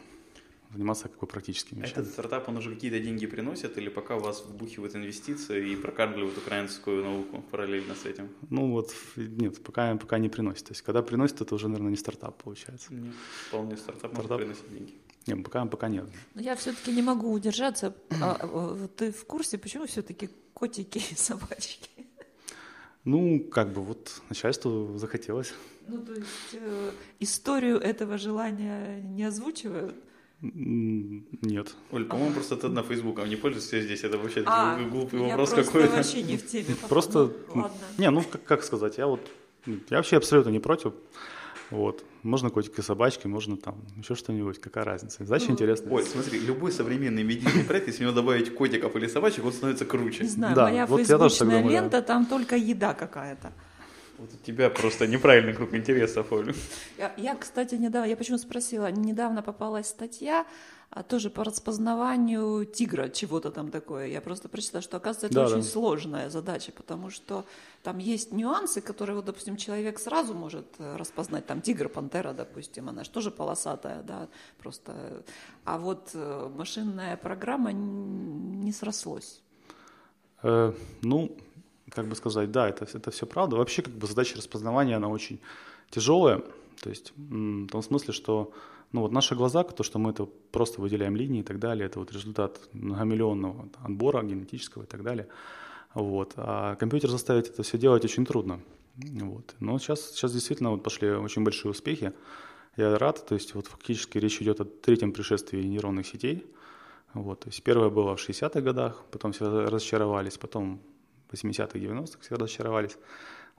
заниматься 0.73 1.09
как 1.09 1.19
бы 1.19 1.27
практическими 1.27 1.81
вещами. 1.81 2.03
Этот 2.03 2.12
стартап, 2.12 2.49
он 2.49 2.57
уже 2.57 2.75
какие-то 2.75 3.01
деньги 3.01 3.27
приносит 3.27 3.79
или 3.79 3.88
пока 3.88 4.17
у 4.17 4.21
вас 4.21 4.45
вбухивают 4.45 4.95
инвестиции 4.95 5.71
и 5.71 5.77
прокармливают 5.77 6.37
украинскую 6.37 7.05
науку 7.05 7.43
параллельно 7.51 7.95
с 7.95 8.05
этим? 8.05 8.29
Ну 8.51 8.71
вот, 8.73 8.95
нет, 9.17 9.62
пока, 9.62 9.97
пока 9.97 10.19
не 10.19 10.29
приносит. 10.29 10.64
То 10.64 10.73
есть 10.73 10.83
когда 10.83 11.03
приносит, 11.03 11.41
это 11.41 11.55
уже, 11.55 11.69
наверное, 11.69 11.91
не 11.91 11.97
стартап 11.97 12.43
получается. 12.43 12.93
Нет, 12.93 13.14
вполне 13.49 13.77
стартап, 13.77 14.12
стартап. 14.12 14.31
может 14.31 14.37
приносить 14.37 14.73
деньги. 14.73 14.95
Нет, 15.27 15.45
пока, 15.45 15.64
пока 15.67 15.88
нет. 15.88 16.09
Но 16.35 16.43
я 16.43 16.55
все-таки 16.57 16.93
не 16.93 17.03
могу 17.03 17.33
удержаться. 17.33 17.95
А, 18.21 18.38
а, 18.41 18.88
ты 18.88 19.12
в 19.12 19.25
курсе, 19.27 19.59
почему 19.59 19.87
все-таки 19.87 20.31
котики 20.55 20.99
и 20.99 21.14
собачки? 21.14 21.91
Ну, 23.09 23.40
как 23.40 23.73
бы 23.73 23.81
вот 23.81 24.21
начальству 24.29 24.99
захотелось. 24.99 25.55
Ну, 25.87 26.05
то 26.05 26.12
есть 26.12 26.53
э, 26.53 26.90
историю 27.21 27.79
этого 27.79 28.18
желания 28.18 29.01
не 29.01 29.25
озвучивают? 29.25 29.94
Нет. 30.42 31.75
Оль, 31.90 32.05
по-моему, 32.05 32.35
просто 32.35 32.57
ты 32.57 32.68
на 32.68 32.83
Фейсбуком 32.83 33.27
не 33.31 33.37
пользуешься 33.37 33.81
здесь. 33.81 34.05
Это 34.05 34.18
вообще 34.18 34.42
а, 34.44 34.79
глупый 34.90 35.21
вопрос 35.21 35.51
какой-то. 35.51 35.88
Я 35.88 35.97
вообще 35.97 36.23
не 36.23 36.37
в 36.37 36.47
теме. 36.47 36.77
Просто, 36.90 37.33
ну, 37.55 37.62
ладно. 37.62 37.79
Не, 37.97 38.11
ну, 38.11 38.23
как, 38.23 38.44
как 38.44 38.62
сказать, 38.62 38.99
я 38.99 39.07
вот, 39.07 39.21
я 39.64 39.97
вообще 39.97 40.18
абсолютно 40.18 40.51
не 40.51 40.61
против. 40.61 40.92
Вот. 41.70 42.04
Можно 42.22 42.50
котики, 42.50 42.81
собачки, 42.81 43.26
можно 43.26 43.57
там 43.57 43.76
еще 43.96 44.14
что-нибудь, 44.14 44.61
какая 44.61 44.85
разница. 44.85 45.24
Задача 45.24 45.46
ну, 45.48 45.54
интересная. 45.54 45.92
Ой, 45.92 46.02
смотри, 46.02 46.38
любой 46.40 46.72
современный 46.72 47.22
медийный 47.22 47.64
проект, 47.64 47.88
если 47.88 47.98
в 47.98 48.02
него 48.07 48.12
добавить 48.12 48.54
котиков 48.54 48.96
или 48.96 49.07
собачек, 49.07 49.44
он 49.44 49.52
становится 49.52 49.85
круче. 49.85 50.24
Не 50.24 50.28
знаю, 50.28 50.54
да, 50.54 50.62
моя 50.64 50.87
вот 50.87 50.98
фейсбучная 50.98 51.62
лента, 51.62 52.00
да. 52.00 52.02
там 52.02 52.26
только 52.26 52.57
еда 52.57 52.94
какая-то. 52.94 53.52
Вот 54.18 54.31
у 54.35 54.44
тебя 54.44 54.68
просто 54.68 55.07
неправильный 55.07 55.52
круг 55.52 55.74
интересов, 55.74 56.33
Оля. 56.33 56.52
Я, 56.96 57.12
я, 57.16 57.37
кстати, 57.37 57.76
недавно, 57.76 58.09
я 58.09 58.16
почему 58.16 58.38
спросила, 58.38 58.90
недавно 58.90 59.42
попалась 59.42 59.87
статья 59.87 60.44
тоже 61.09 61.31
по 61.31 61.44
распознаванию 61.44 62.64
тигра, 62.64 63.09
чего-то 63.09 63.51
там 63.51 63.70
такое. 63.70 64.07
Я 64.07 64.20
просто 64.20 64.48
прочитала, 64.48 64.83
что, 64.83 64.96
оказывается, 64.96 65.27
это 65.27 65.35
да, 65.35 65.46
очень 65.46 65.62
да. 65.62 65.70
сложная 65.70 66.31
задача, 66.31 66.72
потому 66.72 67.11
что 67.11 67.44
там 67.83 67.98
есть 67.98 68.33
нюансы, 68.33 68.81
которые, 68.81 69.16
вот, 69.16 69.27
допустим, 69.27 69.57
человек 69.57 69.98
сразу 69.98 70.35
может 70.35 70.66
э, 70.79 70.96
распознать, 70.96 71.46
там 71.46 71.61
тигр, 71.61 71.88
пантера, 71.88 72.33
допустим, 72.33 72.88
она 72.88 73.05
же 73.05 73.11
тоже 73.11 73.31
полосатая, 73.31 74.03
да, 74.03 74.29
просто. 74.59 75.24
А 75.64 75.79
вот 75.79 76.11
э, 76.14 76.51
машинная 76.57 77.16
программа 77.16 77.72
не 77.72 78.72
срослось. 78.72 79.42
Э, 80.42 80.72
ну, 81.03 81.37
как 81.90 82.07
бы 82.07 82.16
сказать, 82.16 82.51
да, 82.51 82.68
это, 82.68 82.87
это 82.92 83.11
все 83.11 83.27
правда. 83.27 83.57
Вообще, 83.57 83.83
как 83.83 83.92
бы 83.92 84.07
задача 84.07 84.37
распознавания, 84.37 84.96
она 84.96 85.09
очень 85.09 85.38
тяжелая. 85.90 86.42
То 86.83 86.90
есть 86.90 87.12
в 87.16 87.66
том 87.68 87.83
смысле, 87.83 88.12
что 88.14 88.53
ну 88.92 89.03
вот 89.03 89.12
наши 89.12 89.35
глаза, 89.35 89.62
то, 89.64 89.83
что 89.83 89.98
мы 89.98 90.11
это 90.11 90.27
просто 90.27 90.81
выделяем 90.81 91.16
линии 91.16 91.40
и 91.40 91.44
так 91.44 91.59
далее, 91.59 91.87
это 91.87 91.98
вот 91.98 92.12
результат 92.12 92.61
многомиллионного 92.72 93.68
отбора 93.83 94.22
генетического 94.22 94.85
и 94.85 94.87
так 94.87 95.03
далее. 95.03 95.29
Вот. 95.94 96.33
А 96.37 96.77
компьютер 96.77 97.11
заставить 97.11 97.48
это 97.48 97.62
все 97.62 97.79
делать 97.79 98.05
очень 98.05 98.24
трудно. 98.24 98.61
Вот. 98.96 99.55
Но 99.61 99.79
сейчас, 99.79 100.11
сейчас 100.12 100.33
действительно 100.33 100.70
вот 100.70 100.83
пошли 100.83 101.11
очень 101.11 101.44
большие 101.44 101.70
успехи. 101.70 102.12
Я 102.77 102.96
рад, 102.98 103.27
то 103.27 103.35
есть 103.35 103.55
вот 103.55 103.66
фактически 103.66 104.18
речь 104.18 104.40
идет 104.40 104.61
о 104.61 104.64
третьем 104.64 105.12
пришествии 105.12 105.62
нейронных 105.62 106.07
сетей. 106.07 106.46
Вот, 107.14 107.40
то 107.40 107.48
есть 107.48 107.62
первое 107.62 107.88
было 107.88 108.16
в 108.16 108.29
60-х 108.29 108.61
годах, 108.61 109.03
потом 109.11 109.33
все 109.33 109.48
разочаровались, 109.48 110.37
потом 110.37 110.81
в 111.29 111.35
80-х, 111.35 111.79
90-х 111.79 112.18
все 112.20 112.35
разочаровались. 112.37 112.96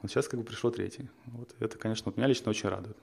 Вот 0.02 0.12
сейчас 0.12 0.28
как 0.28 0.40
бы 0.40 0.46
пришло 0.46 0.72
третье. 0.72 1.10
Вот. 1.26 1.56
Это, 1.60 1.78
конечно, 1.78 2.06
вот 2.06 2.18
меня 2.18 2.28
лично 2.28 2.52
очень 2.52 2.70
радует. 2.70 2.98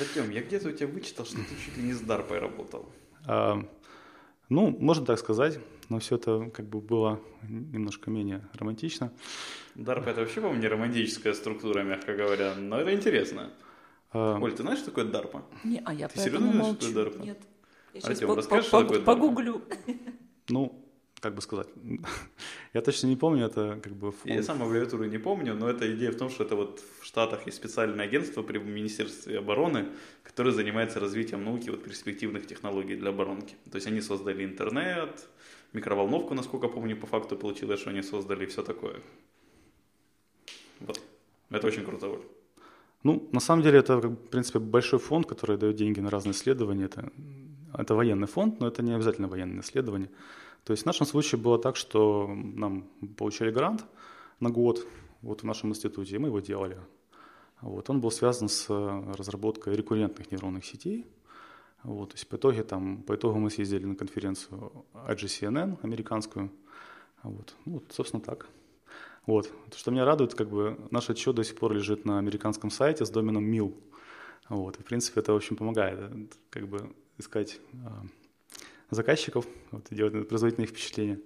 Артем, 0.00 0.30
я 0.30 0.42
где-то 0.42 0.68
у 0.68 0.72
тебя 0.72 0.88
вычитал, 0.88 1.26
что 1.26 1.36
ты 1.36 1.54
чуть 1.64 1.76
ли 1.76 1.82
не 1.82 1.92
с 1.92 2.00
Дарпой 2.00 2.38
работал. 2.38 2.88
А, 3.26 3.62
ну, 4.48 4.76
можно 4.78 5.04
так 5.04 5.18
сказать, 5.18 5.58
но 5.88 5.98
все 5.98 6.16
это 6.16 6.50
как 6.54 6.66
бы 6.66 6.80
было 6.80 7.20
немножко 7.48 8.10
менее 8.10 8.46
романтично. 8.54 9.12
DARPA 9.74 10.10
это 10.10 10.20
вообще, 10.20 10.40
по-моему, 10.40 10.60
не 10.60 10.68
романтическая 10.68 11.34
структура, 11.34 11.82
мягко 11.82 12.14
говоря, 12.14 12.54
но 12.54 12.80
это 12.80 12.94
интересно. 12.94 13.52
А... 14.12 14.38
Оль, 14.40 14.52
ты 14.54 14.62
знаешь, 14.62 14.78
что 14.78 14.90
такое 14.90 15.04
DARPA? 15.04 15.42
Не, 15.64 15.82
а 15.84 15.94
я 15.94 16.08
ты 16.08 16.18
серьезно 16.18 16.52
знаешь, 16.52 16.76
что 16.76 16.88
такое 16.88 17.04
DARPA? 17.04 17.24
Нет. 17.24 17.38
Я 17.94 18.00
Артем, 18.02 18.32
расскажи, 18.32 18.62
что 18.62 18.82
такое 18.82 18.98
DARPA? 19.00 19.04
Погуглю. 19.04 19.62
Ну, 20.50 20.82
как 21.20 21.34
бы 21.34 21.42
сказать, 21.42 21.68
я 22.74 22.80
точно 22.80 23.08
не 23.08 23.16
помню, 23.16 23.46
это 23.46 23.80
как 23.82 23.92
бы... 23.92 24.12
Фонд. 24.12 24.34
Я 24.34 24.42
сам 24.42 24.62
аббревиатуру 24.62 25.04
не 25.04 25.18
помню, 25.18 25.54
но 25.54 25.68
эта 25.68 25.94
идея 25.94 26.10
в 26.12 26.16
том, 26.16 26.30
что 26.30 26.44
это 26.44 26.56
вот 26.56 26.82
в 27.00 27.04
Штатах 27.04 27.46
есть 27.46 27.58
специальное 27.58 28.04
агентство 28.04 28.42
при 28.42 28.58
Министерстве 28.58 29.38
обороны, 29.38 29.86
которое 30.22 30.52
занимается 30.52 31.00
развитием 31.00 31.44
науки 31.44 31.70
вот 31.70 31.82
перспективных 31.84 32.46
технологий 32.46 32.96
для 32.96 33.10
оборонки. 33.10 33.54
То 33.70 33.76
есть 33.76 33.86
они 33.86 34.00
создали 34.00 34.44
интернет, 34.44 35.28
микроволновку, 35.72 36.34
насколько 36.34 36.68
помню, 36.68 36.96
по 36.96 37.06
факту 37.06 37.36
получилось, 37.36 37.80
что 37.80 37.90
они 37.90 38.02
создали 38.02 38.44
и 38.44 38.46
все 38.46 38.62
такое. 38.62 39.00
Вот. 40.80 41.00
Это 41.50 41.66
очень 41.66 41.84
круто, 41.84 42.08
Оль. 42.08 42.22
Ну, 43.04 43.28
на 43.32 43.40
самом 43.40 43.62
деле, 43.62 43.78
это, 43.78 43.96
в 43.96 44.16
принципе, 44.16 44.58
большой 44.58 44.98
фонд, 44.98 45.26
который 45.26 45.56
дает 45.56 45.76
деньги 45.76 46.00
на 46.00 46.10
разные 46.10 46.32
исследования. 46.32 46.86
Это, 46.86 47.10
это 47.74 47.94
военный 47.94 48.26
фонд, 48.26 48.60
но 48.60 48.68
это 48.68 48.82
не 48.82 48.92
обязательно 48.92 49.28
военные 49.28 49.60
исследования. 49.60 50.10
То 50.64 50.72
есть 50.72 50.84
в 50.84 50.86
нашем 50.86 51.06
случае 51.06 51.40
было 51.40 51.58
так, 51.58 51.76
что 51.76 52.28
нам 52.28 52.88
получали 53.16 53.50
грант 53.50 53.84
на 54.40 54.50
год 54.50 54.86
вот 55.22 55.42
в 55.42 55.44
нашем 55.44 55.70
институте, 55.70 56.16
и 56.16 56.18
мы 56.18 56.28
его 56.28 56.40
делали. 56.40 56.78
Вот, 57.60 57.90
он 57.90 58.00
был 58.00 58.10
связан 58.10 58.48
с 58.48 58.68
разработкой 58.68 59.74
рекуррентных 59.74 60.30
нейронных 60.30 60.64
сетей. 60.64 61.06
Вот, 61.82 62.10
то 62.10 62.14
есть 62.14 62.28
по, 62.28 62.36
итоге, 62.36 62.62
там, 62.62 63.02
по 63.02 63.14
итогу 63.14 63.38
мы 63.38 63.50
съездили 63.50 63.86
на 63.86 63.94
конференцию 63.94 64.84
IGCNN 64.94 65.78
американскую. 65.82 66.50
Вот, 67.22 67.54
ну, 67.64 67.74
вот 67.74 67.84
собственно, 67.90 68.22
так. 68.22 68.48
Вот. 69.28 69.52
Что 69.76 69.90
меня 69.90 70.06
радует, 70.06 70.34
как 70.34 70.48
бы 70.48 70.78
наш 70.90 71.10
отчет 71.10 71.34
до 71.34 71.44
сих 71.44 71.56
пор 71.56 71.74
лежит 71.74 72.06
на 72.06 72.18
американском 72.18 72.70
сайте 72.70 73.04
с 73.04 73.10
доменом 73.10 73.44
mil. 73.44 73.74
Вот. 74.48 74.78
И, 74.78 74.82
в 74.82 74.86
принципе, 74.86 75.20
это 75.20 75.34
очень 75.34 75.54
помогает 75.54 75.98
как 76.48 76.66
бы 76.66 76.94
искать 77.18 77.60
а, 77.84 78.04
заказчиков, 78.90 79.46
вот, 79.70 79.90
и 79.90 79.94
делать 79.94 80.28
производительные 80.28 80.68
впечатления. 80.68 81.20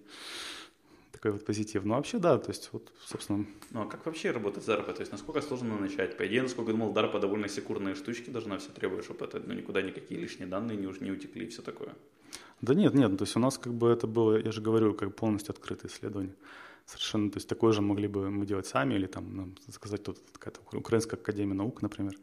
Такой 1.12 1.32
вот 1.32 1.44
позитив. 1.44 1.84
Ну, 1.84 1.94
вообще, 1.94 2.18
да, 2.18 2.38
то 2.38 2.50
есть, 2.50 2.70
вот, 2.72 2.92
собственно... 3.04 3.46
Ну, 3.70 3.82
а 3.82 3.86
как 3.86 4.04
вообще 4.06 4.32
работает 4.32 4.66
DARPA? 4.66 4.92
То 4.92 5.00
есть, 5.00 5.12
насколько 5.12 5.40
сложно 5.40 5.78
начать? 5.78 6.16
По 6.16 6.26
идее, 6.26 6.42
насколько 6.42 6.72
я 6.72 6.76
думал, 6.76 6.92
DARPA 6.92 7.20
довольно 7.20 7.48
секурные 7.48 7.94
штучки 7.94 8.30
должна 8.30 8.58
все 8.58 8.70
требовать, 8.70 9.04
чтобы 9.04 9.24
это, 9.26 9.40
ну, 9.40 9.54
никуда 9.54 9.82
никакие 9.82 10.20
лишние 10.20 10.48
данные 10.48 10.76
не, 10.76 10.86
не 11.00 11.12
утекли 11.12 11.44
и 11.44 11.48
все 11.48 11.62
такое. 11.62 11.94
Да 12.60 12.74
нет, 12.74 12.94
нет, 12.94 13.18
то 13.18 13.24
есть 13.24 13.36
у 13.36 13.40
нас 13.40 13.58
как 13.58 13.74
бы 13.74 13.88
это 13.88 14.06
было, 14.06 14.36
я 14.38 14.52
же 14.52 14.60
говорю, 14.60 14.94
как 14.94 15.14
полностью 15.14 15.52
открытое 15.52 15.88
исследование. 15.88 16.34
Совершенно, 16.86 17.30
то 17.30 17.36
есть 17.36 17.48
такое 17.48 17.72
же 17.72 17.82
могли 17.82 18.08
бы 18.08 18.30
мы 18.30 18.46
делать 18.46 18.66
сами 18.66 18.94
или 18.94 19.06
там 19.06 19.36
нам 19.36 19.54
заказать 19.66 20.02
тут 20.02 20.18
какая-то 20.32 20.60
Украинская 20.76 21.18
академия 21.20 21.54
наук, 21.54 21.82
например. 21.82 22.14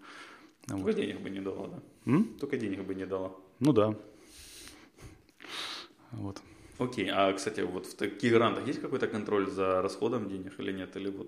Только 0.68 0.84
вот. 0.84 0.96
денег 0.96 1.22
бы 1.22 1.30
не 1.30 1.40
дала, 1.40 1.68
да? 1.68 1.82
М? 2.06 2.38
Только 2.40 2.58
денег 2.58 2.84
бы 2.84 2.96
не 2.96 3.06
дала. 3.06 3.36
Ну 3.60 3.74
да. 3.74 3.96
Вот. 6.12 6.42
Окей, 6.80 7.10
а, 7.12 7.34
кстати, 7.34 7.60
вот 7.62 7.86
в 7.86 7.96
таких 7.96 8.34
грантах 8.34 8.66
есть 8.68 8.82
какой-то 8.82 9.08
контроль 9.08 9.50
за 9.52 9.82
расходом 9.82 10.30
денег 10.30 10.54
или 10.60 10.72
нет? 10.72 10.96
Или 10.96 11.10
вот... 11.10 11.28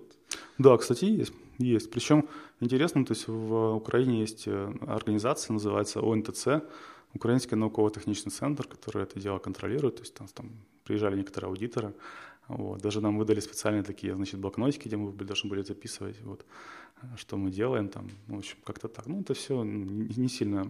Да, 0.57 0.77
кстати, 0.77 1.05
есть. 1.05 1.33
Есть. 1.57 1.91
Причем 1.91 2.29
интересно, 2.61 3.05
то 3.05 3.13
есть 3.13 3.27
в 3.27 3.75
Украине 3.75 4.21
есть 4.21 4.47
э, 4.47 4.73
организация, 4.87 5.53
называется 5.53 5.99
ОНТЦ, 5.99 6.47
Украинский 7.13 7.57
науково-технический 7.57 8.29
центр, 8.29 8.65
который 8.65 9.03
это 9.03 9.19
дело 9.19 9.39
контролирует. 9.39 9.95
То 9.95 10.01
есть 10.03 10.13
там, 10.13 10.27
там 10.27 10.51
приезжали 10.85 11.17
некоторые 11.17 11.49
аудиторы. 11.49 11.93
Вот. 12.47 12.81
Даже 12.81 13.01
нам 13.01 13.17
выдали 13.17 13.41
специальные 13.41 13.83
такие, 13.83 14.15
значит, 14.15 14.39
блокнотики, 14.39 14.87
где 14.87 14.95
мы 14.95 15.11
должны 15.11 15.49
были 15.49 15.63
записывать, 15.63 16.21
вот, 16.21 16.45
что 17.17 17.37
мы 17.37 17.51
делаем 17.51 17.89
там. 17.89 18.09
Ну, 18.27 18.35
в 18.35 18.39
общем, 18.39 18.57
как-то 18.63 18.87
так. 18.87 19.07
Ну, 19.07 19.19
это 19.19 19.33
все 19.33 19.63
не 19.63 20.29
сильно 20.29 20.65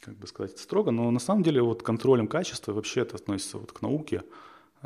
как 0.00 0.16
бы 0.16 0.26
сказать, 0.26 0.58
строго, 0.58 0.90
но 0.90 1.10
на 1.10 1.18
самом 1.18 1.42
деле 1.42 1.62
вот 1.62 1.82
контролем 1.82 2.28
качества, 2.28 2.72
вообще 2.72 3.00
это 3.00 3.16
относится 3.16 3.58
вот 3.58 3.72
к 3.72 3.82
науке, 3.82 4.22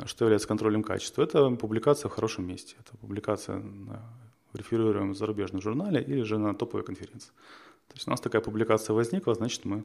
что 0.05 0.25
является 0.25 0.47
контролем 0.47 0.83
качества, 0.83 1.23
это 1.23 1.49
публикация 1.51 2.09
в 2.09 2.13
хорошем 2.13 2.47
месте, 2.47 2.75
это 2.79 2.97
публикация 2.97 3.59
на 3.59 4.01
реферируемом 4.53 5.15
зарубежном 5.15 5.61
журнале 5.61 6.01
или 6.01 6.21
же 6.23 6.37
на 6.37 6.53
топовой 6.53 6.83
конференции. 6.83 7.31
То 7.87 7.95
есть 7.95 8.07
у 8.07 8.11
нас 8.11 8.21
такая 8.21 8.41
публикация 8.41 8.93
возникла, 8.93 9.35
значит 9.35 9.65
мы 9.65 9.83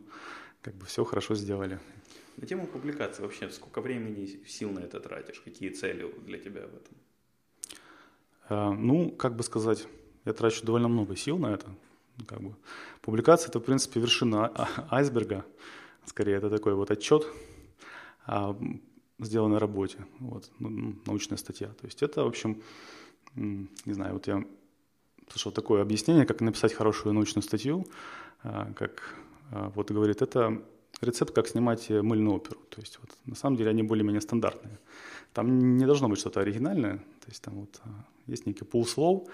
как 0.62 0.74
бы 0.74 0.86
все 0.86 1.04
хорошо 1.04 1.34
сделали. 1.34 1.78
На 2.36 2.46
тему 2.46 2.66
публикации 2.66 3.22
вообще 3.22 3.50
сколько 3.50 3.80
времени 3.80 4.26
сил 4.46 4.70
на 4.70 4.80
это 4.80 5.00
тратишь? 5.00 5.40
Какие 5.40 5.70
цели 5.70 6.12
для 6.24 6.38
тебя 6.38 6.62
в 6.62 6.74
этом? 6.74 6.96
А, 8.48 8.72
ну, 8.72 9.10
как 9.10 9.34
бы 9.34 9.42
сказать, 9.42 9.86
я 10.24 10.32
трачу 10.32 10.64
довольно 10.64 10.88
много 10.88 11.16
сил 11.16 11.38
на 11.38 11.48
это. 11.48 11.66
Ну, 12.18 12.24
как 12.26 12.40
бы. 12.40 12.54
Публикация– 13.00 13.48
это, 13.50 13.61
в 13.61 13.64
принципе, 13.64 14.00
вершина 14.00 14.52
айсберга. 14.90 15.44
Скорее, 16.04 16.37
это 16.37 16.50
такой 16.50 16.74
вот 16.74 16.90
отчет 16.90 17.26
о 18.26 18.57
сделанной 19.18 19.59
работе, 19.59 19.98
вот, 20.20 20.50
ну, 20.59 20.94
научная 21.07 21.38
статья. 21.38 21.68
То 21.68 21.87
есть 21.87 22.02
это, 22.02 22.24
в 22.24 22.28
общем, 22.28 22.62
не 23.35 23.92
знаю, 23.92 24.14
вот 24.14 24.26
я 24.26 24.44
слышал 25.31 25.52
такое 25.52 25.83
объяснение, 25.83 26.24
как 26.24 26.40
написать 26.40 26.72
хорошую 26.72 27.12
научную 27.14 27.42
статью, 27.42 27.87
а, 28.42 28.72
как 28.74 29.14
а, 29.50 29.70
вот 29.74 29.90
говорит, 29.90 30.22
это 30.22 30.62
рецепт, 31.00 31.35
как 31.35 31.48
снимать 31.48 31.90
мыльную 31.90 32.37
оперу. 32.37 32.61
То 32.70 32.81
есть 32.81 32.98
вот, 33.00 33.11
на 33.26 33.35
самом 33.35 33.57
деле 33.57 33.70
они 33.70 33.83
более-менее 33.83 34.20
стандартные. 34.20 34.78
Там 35.33 35.76
не 35.76 35.85
должно 35.85 36.09
быть 36.09 36.18
что-то 36.18 36.40
оригинальное, 36.40 36.98
то 36.98 37.28
есть 37.28 37.42
там 37.42 37.54
вот 37.54 37.81
а, 37.85 37.88
есть 38.26 38.46
некий 38.46 38.64
пул 38.64 38.87
слов, 38.87 39.28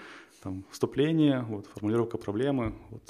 там, 0.45 0.63
вступление, 0.69 1.41
вот, 1.41 1.65
формулировка 1.65 2.19
проблемы, 2.19 2.75
вот, 2.91 3.01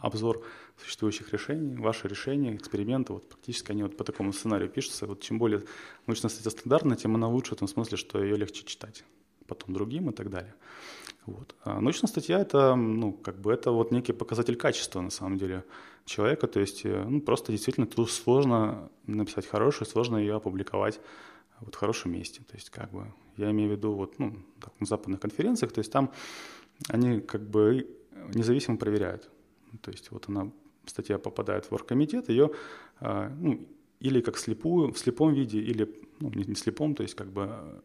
обзор 0.00 0.42
существующих 0.82 1.30
решений, 1.30 1.76
ваши 1.76 2.08
решения, 2.08 2.56
эксперименты, 2.56 3.12
вот, 3.12 3.28
практически 3.28 3.70
они 3.72 3.82
вот 3.82 3.98
по 3.98 4.04
такому 4.04 4.32
сценарию 4.32 4.70
пишутся. 4.70 5.06
Вот, 5.06 5.20
чем 5.20 5.38
более 5.38 5.62
научная 6.06 6.30
статья 6.30 6.50
стандартная, 6.50 6.96
тем 6.96 7.14
она 7.16 7.28
лучше 7.28 7.54
в 7.54 7.58
том 7.58 7.68
смысле, 7.68 7.98
что 7.98 8.22
ее 8.22 8.36
легче 8.36 8.64
читать 8.64 9.04
потом 9.46 9.74
другим 9.74 10.08
и 10.08 10.12
так 10.14 10.30
далее. 10.30 10.54
Вот. 11.26 11.54
А 11.64 11.80
научная 11.80 12.08
статья 12.08 12.40
это, 12.40 12.74
ну, 12.76 13.12
как 13.12 13.38
бы 13.38 13.52
это 13.52 13.72
вот 13.72 13.92
некий 13.92 14.14
показатель 14.14 14.56
качества 14.56 15.02
на 15.02 15.10
самом 15.10 15.36
деле 15.36 15.64
человека, 16.06 16.46
то 16.46 16.60
есть 16.60 16.86
э, 16.86 17.04
ну, 17.06 17.20
просто 17.20 17.52
действительно 17.52 17.86
тут 17.86 18.10
сложно 18.10 18.88
написать 19.06 19.46
хорошую, 19.46 19.86
сложно 19.86 20.16
ее 20.16 20.36
опубликовать 20.36 20.98
вот 21.60 21.74
в 21.74 21.78
хорошем 21.78 22.12
месте. 22.12 22.40
То 22.48 22.54
есть 22.54 22.70
как 22.70 22.90
бы 22.90 23.12
я 23.36 23.50
имею 23.50 23.68
в 23.68 23.72
виду 23.72 23.92
вот 23.92 24.18
ну, 24.18 24.36
так, 24.60 24.72
на 24.80 24.86
западных 24.86 25.20
конференциях, 25.20 25.72
то 25.72 25.80
есть 25.80 25.92
там 25.92 26.10
они 26.88 27.20
как 27.20 27.42
бы 27.42 27.86
независимо 28.34 28.76
проверяют. 28.76 29.28
То 29.82 29.90
есть 29.90 30.10
вот 30.10 30.28
она, 30.28 30.50
статья 30.86 31.18
попадает 31.18 31.70
в 31.70 31.72
оргкомитет, 31.72 32.28
ее 32.28 32.50
а, 33.00 33.32
ну, 33.40 33.66
или 34.00 34.20
как 34.20 34.38
слепую, 34.38 34.92
в 34.92 34.98
слепом 34.98 35.32
виде, 35.34 35.60
или 35.60 36.00
ну, 36.20 36.30
не, 36.30 36.44
не 36.44 36.54
слепом, 36.54 36.94
то 36.94 37.02
есть 37.02 37.14
как 37.14 37.28
бы, 37.28 37.82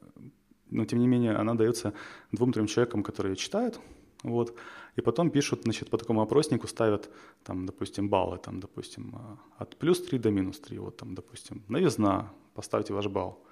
но 0.69 0.85
тем 0.85 0.99
не 0.99 1.07
менее 1.07 1.33
она 1.33 1.53
дается 1.53 1.93
двум-трем 2.31 2.67
человекам, 2.67 3.03
которые 3.03 3.35
читают, 3.35 3.79
вот, 4.23 4.57
и 4.95 5.01
потом 5.01 5.29
пишут, 5.29 5.63
значит, 5.63 5.89
по 5.89 5.97
такому 5.97 6.21
опроснику 6.21 6.67
ставят, 6.67 7.09
там, 7.43 7.65
допустим, 7.65 8.09
баллы, 8.09 8.37
там, 8.37 8.59
допустим, 8.59 9.15
а, 9.15 9.37
от 9.57 9.75
плюс 9.77 10.01
3 10.01 10.19
до 10.19 10.31
минус 10.31 10.59
3, 10.59 10.79
вот 10.79 10.97
там, 10.97 11.15
допустим, 11.15 11.63
новизна, 11.67 12.31
поставьте 12.53 12.93
ваш 12.93 13.07
балл, 13.07 13.43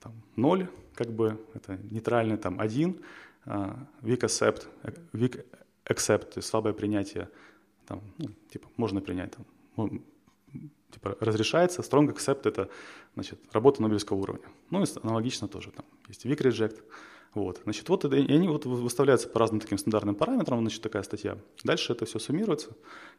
там, 0.00 0.12
0, 0.36 0.68
как 0.94 1.08
бы, 1.08 1.38
это 1.54 1.78
нейтральный, 1.90 2.36
там, 2.36 2.60
1, 2.60 2.90
uh, 2.90 3.04
weak 3.46 4.20
accept, 4.20 4.66
weak 5.12 5.44
accept, 5.86 6.32
то 6.32 6.38
есть 6.38 6.48
слабое 6.48 6.72
принятие, 6.72 7.28
там, 7.86 8.02
ну, 8.18 8.28
типа, 8.50 8.68
можно 8.76 9.00
принять, 9.00 9.32
там, 9.76 10.02
типа, 10.90 11.16
разрешается, 11.20 11.82
strong 11.82 12.12
accept– 12.14 12.42
это, 12.44 12.68
значит, 13.14 13.40
работа 13.52 13.82
Нобелевского 13.82 14.18
уровня. 14.18 14.46
Ну, 14.70 14.82
и 14.82 14.86
аналогично 15.02 15.48
тоже, 15.48 15.70
там, 15.70 15.84
есть 16.08 16.26
weak 16.26 16.40
reject, 16.42 16.82
Вот, 17.34 17.60
значит, 17.64 17.88
вот 17.88 18.04
и 18.04 18.32
они 18.32 18.48
вот 18.48 18.66
выставляются 18.66 19.28
по 19.28 19.38
разным 19.38 19.60
таким 19.60 19.78
стандартным 19.78 20.16
параметрам, 20.16 20.60
значит, 20.60 20.82
такая 20.82 21.02
статья. 21.04 21.38
Дальше 21.62 21.92
это 21.92 22.04
все 22.04 22.18
суммируется, 22.18 22.70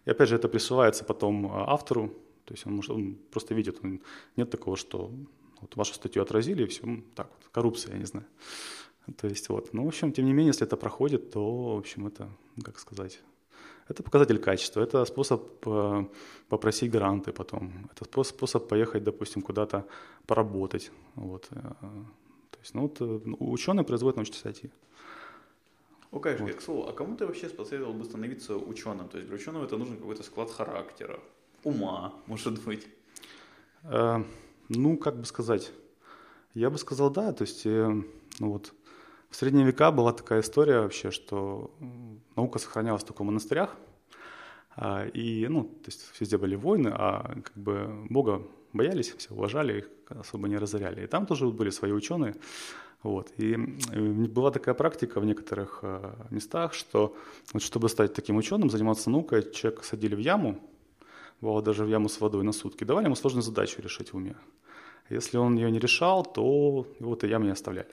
и 0.06 0.12
опять 0.12 0.30
же 0.30 0.36
это 0.36 0.50
присылается 0.50 1.06
потом 1.06 1.48
а, 1.48 1.72
автору, 1.72 2.10
то 2.46 2.54
есть 2.54 2.68
он, 2.68 2.74
может, 2.74 2.92
он 2.92 3.18
просто 3.32 3.54
видит, 3.56 3.80
нет 4.36 4.50
такого, 4.50 4.76
что 4.76 5.12
вот 5.62 5.76
вашу 5.76 5.94
статью 5.94 6.22
отразили, 6.22 6.64
и 6.64 6.68
все, 6.68 6.82
так 7.16 7.30
вот, 7.30 7.50
коррупция, 7.52 7.94
я 7.94 8.00
не 8.00 8.06
знаю. 8.06 8.26
То 9.18 9.28
есть 9.28 9.50
вот, 9.50 9.74
ну, 9.74 9.86
в 9.86 9.88
общем, 9.88 10.12
тем 10.12 10.26
не 10.26 10.34
менее, 10.34 10.48
если 10.48 10.68
это 10.68 10.78
проходит, 10.78 11.32
то, 11.32 11.76
в 11.76 11.80
общем, 11.80 12.08
это, 12.08 12.30
как 12.64 12.80
сказать, 12.80 13.20
это 13.88 14.04
показатель 14.04 14.40
качества, 14.40 14.82
это 14.82 15.06
способ 15.06 15.42
э, 15.66 16.06
попросить 16.50 16.92
гранты 16.92 17.32
потом, 17.34 17.90
это 17.92 18.24
способ 18.24 18.68
поехать, 18.68 19.04
допустим, 19.04 19.42
куда-то 19.42 19.86
поработать. 20.28 20.92
Вот. 21.16 21.48
Э, 21.52 21.74
то 22.52 22.60
есть, 22.60 22.74
ну, 22.74 22.82
вот, 22.82 23.02
э, 23.02 23.20
ученые 23.40 23.84
производят 23.84 24.18
научные 24.18 24.40
статьи. 24.40 24.70
Окей, 26.12 26.36
вот. 26.36 26.56
к 26.56 26.62
слову, 26.62 26.88
а 26.90 26.94
кому 26.94 27.16
ты 27.16 27.26
вообще 27.26 27.50
посоветовал 27.50 27.94
бы 27.94 28.04
становиться 28.04 28.58
ученым? 28.58 29.08
То 29.08 29.18
есть 29.18 29.30
для 29.30 29.38
ученого 29.38 29.66
это 29.66 29.78
нужен 29.78 29.98
какой-то 29.98 30.24
склад 30.24 30.52
характера, 30.52 31.20
ума, 31.64 32.14
может 32.28 32.64
быть? 32.66 32.88
Э, 33.84 34.24
ну, 34.70 34.98
как 34.98 35.18
бы 35.18 35.26
сказать, 35.26 35.72
я 36.54 36.70
бы 36.70 36.78
сказал, 36.78 37.10
да, 37.10 37.32
то 37.32 37.44
есть, 37.44 37.66
э, 37.66 38.04
ну 38.40 38.52
вот, 38.52 38.74
в 39.32 39.36
средние 39.36 39.66
века 39.66 39.92
была 39.92 40.12
такая 40.12 40.42
история 40.42 40.82
вообще, 40.82 41.10
что 41.10 41.72
наука 42.36 42.60
сохранялась 42.60 43.04
только 43.04 43.24
в 43.24 43.26
монастырях, 43.26 43.76
а, 44.76 45.06
и, 45.08 45.48
ну, 45.48 45.64
то 45.64 45.88
есть 45.88 46.02
везде 46.20 46.38
были 46.38 46.56
войны, 46.56 46.92
а 46.94 47.36
как 47.44 47.58
бы 47.58 48.06
Бога 48.10 48.44
боялись, 48.74 49.14
все 49.18 49.34
уважали, 49.34 49.80
их 49.80 49.90
особо 50.10 50.48
не 50.48 50.58
разоряли. 50.58 51.04
И 51.04 51.08
там 51.08 51.26
тоже 51.26 51.48
были 51.48 51.70
свои 51.70 51.92
ученые. 51.92 52.36
Вот. 53.04 53.32
И 53.38 53.56
была 53.56 54.52
такая 54.52 54.76
практика 54.76 55.20
в 55.20 55.26
некоторых 55.26 55.80
э, 55.82 56.14
местах, 56.30 56.74
что 56.74 57.16
вот, 57.54 57.64
чтобы 57.64 57.90
стать 57.90 58.14
таким 58.14 58.38
ученым, 58.38 58.70
заниматься 58.70 59.10
наукой, 59.10 59.52
человека 59.52 59.84
садили 59.84 60.14
в 60.16 60.20
яму, 60.20 60.60
бывало 61.42 61.62
даже 61.62 61.84
в 61.84 61.90
яму 61.90 62.10
с 62.10 62.22
водой 62.22 62.44
на 62.44 62.52
сутки, 62.52 62.84
давали 62.84 63.06
ему 63.06 63.16
сложную 63.16 63.44
задачу 63.44 63.82
решить 63.82 64.14
в 64.14 64.18
уме. 64.18 64.36
Если 65.10 65.38
он 65.38 65.56
ее 65.56 65.72
не 65.72 65.80
решал, 65.80 66.24
то 66.24 66.86
его 67.00 67.14
этой 67.14 67.30
яме 67.30 67.46
не 67.46 67.52
оставляли. 67.52 67.90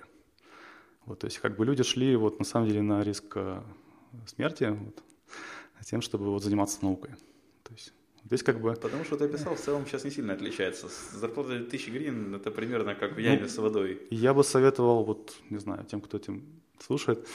Вот, 1.09 1.21
то 1.21 1.27
есть 1.27 1.39
как 1.39 1.57
бы 1.57 1.65
люди 1.65 1.83
шли 1.83 2.17
вот 2.17 2.39
на 2.39 2.45
самом 2.45 2.69
деле 2.69 2.83
на 2.83 3.03
риск 3.03 3.25
э, 3.35 3.63
смерти 4.27 4.65
вот, 4.65 5.03
тем, 5.87 6.03
чтобы 6.03 6.27
вот 6.27 6.43
заниматься 6.43 6.79
наукой. 6.83 7.11
То 7.63 7.73
есть 7.73 7.95
Здесь 8.25 8.43
как 8.43 8.61
бы... 8.61 8.75
Потому 8.75 9.05
что 9.05 9.17
ты 9.17 9.25
описал, 9.25 9.55
в 9.55 9.61
целом 9.61 9.87
сейчас 9.87 10.05
не 10.05 10.11
сильно 10.11 10.35
отличается. 10.35 10.89
Зарплата 11.13 11.55
1000 11.55 11.91
гривен– 11.91 12.35
это 12.35 12.51
примерно 12.51 12.95
как 12.95 13.17
в 13.17 13.19
яме 13.19 13.41
ну, 13.41 13.49
с 13.49 13.57
водой. 13.57 14.03
Я 14.11 14.35
бы 14.35 14.45
советовал, 14.45 15.03
вот, 15.03 15.35
не 15.49 15.57
знаю, 15.57 15.87
тем, 15.87 16.03
кто 16.03 16.19
этим 16.19 16.45
слушает, 16.79 17.27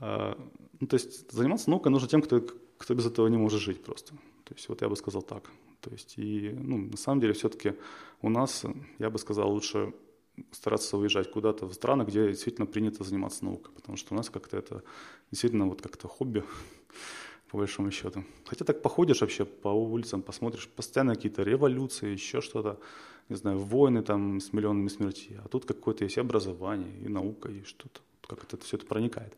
э, 0.00 0.34
ну, 0.80 0.86
то 0.86 0.96
есть 0.96 1.32
заниматься 1.32 1.70
наукой 1.70 1.90
нужно 1.90 2.08
тем, 2.08 2.20
кто, 2.20 2.42
кто 2.76 2.94
без 2.94 3.06
этого 3.06 3.28
не 3.28 3.38
может 3.38 3.62
жить 3.62 3.82
просто. 3.82 4.12
То 4.44 4.54
есть 4.54 4.68
вот 4.68 4.82
я 4.82 4.88
бы 4.90 4.96
сказал 4.96 5.22
так. 5.22 5.50
То 5.80 5.90
есть 5.90 6.18
и, 6.18 6.50
ну, 6.50 6.76
на 6.76 6.98
самом 6.98 7.22
деле 7.22 7.32
все-таки 7.32 7.72
у 8.20 8.28
нас, 8.28 8.66
я 8.98 9.08
бы 9.08 9.18
сказал, 9.18 9.50
лучше 9.50 9.94
стараться 10.52 10.96
уезжать 10.96 11.30
куда-то 11.30 11.66
в 11.66 11.72
страны, 11.74 12.04
где 12.04 12.28
действительно 12.28 12.66
принято 12.66 13.04
заниматься 13.04 13.44
наукой, 13.44 13.72
потому 13.74 13.96
что 13.96 14.14
у 14.14 14.16
нас 14.16 14.30
как-то 14.30 14.56
это 14.56 14.82
действительно 15.30 15.66
вот 15.66 15.82
как-то 15.82 16.08
хобби, 16.08 16.44
по 17.50 17.58
большому 17.58 17.90
счету. 17.90 18.24
Хотя 18.46 18.64
так 18.64 18.82
походишь 18.82 19.20
вообще 19.20 19.44
по 19.44 19.68
улицам, 19.68 20.22
посмотришь, 20.22 20.68
постоянно 20.68 21.14
какие-то 21.14 21.42
революции, 21.42 22.12
еще 22.12 22.40
что-то, 22.40 22.78
не 23.28 23.36
знаю, 23.36 23.58
войны 23.58 24.02
там 24.02 24.40
с 24.40 24.52
миллионами 24.52 24.88
смертей, 24.88 25.38
а 25.44 25.48
тут 25.48 25.64
какое-то 25.64 26.04
есть 26.04 26.18
образование 26.18 26.92
и 27.04 27.08
наука, 27.08 27.48
и 27.48 27.62
что-то, 27.64 28.00
как 28.26 28.44
это 28.44 28.56
все 28.58 28.76
это 28.76 28.86
проникает. 28.86 29.34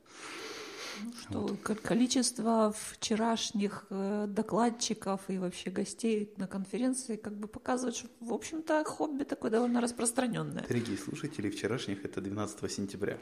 Ну, 1.03 1.13
что 1.21 1.39
вот. 1.41 1.81
количество 1.81 2.75
вчерашних 2.77 3.87
э, 3.91 4.27
докладчиков 4.29 5.21
и 5.29 5.39
вообще 5.39 5.71
гостей 5.71 6.33
на 6.37 6.47
конференции 6.47 7.17
как 7.17 7.37
бы 7.37 7.49
показывает, 7.49 7.97
что, 7.97 8.09
в 8.21 8.33
общем-то, 8.33 8.85
хобби 8.85 9.25
такое 9.25 9.51
довольно 9.51 9.81
распространенное. 9.81 10.65
Дорогие 10.69 10.99
слушатели, 10.99 11.51
вчерашних 11.51 12.05
это 12.05 12.21
12 12.21 12.71
сентября 12.71 13.19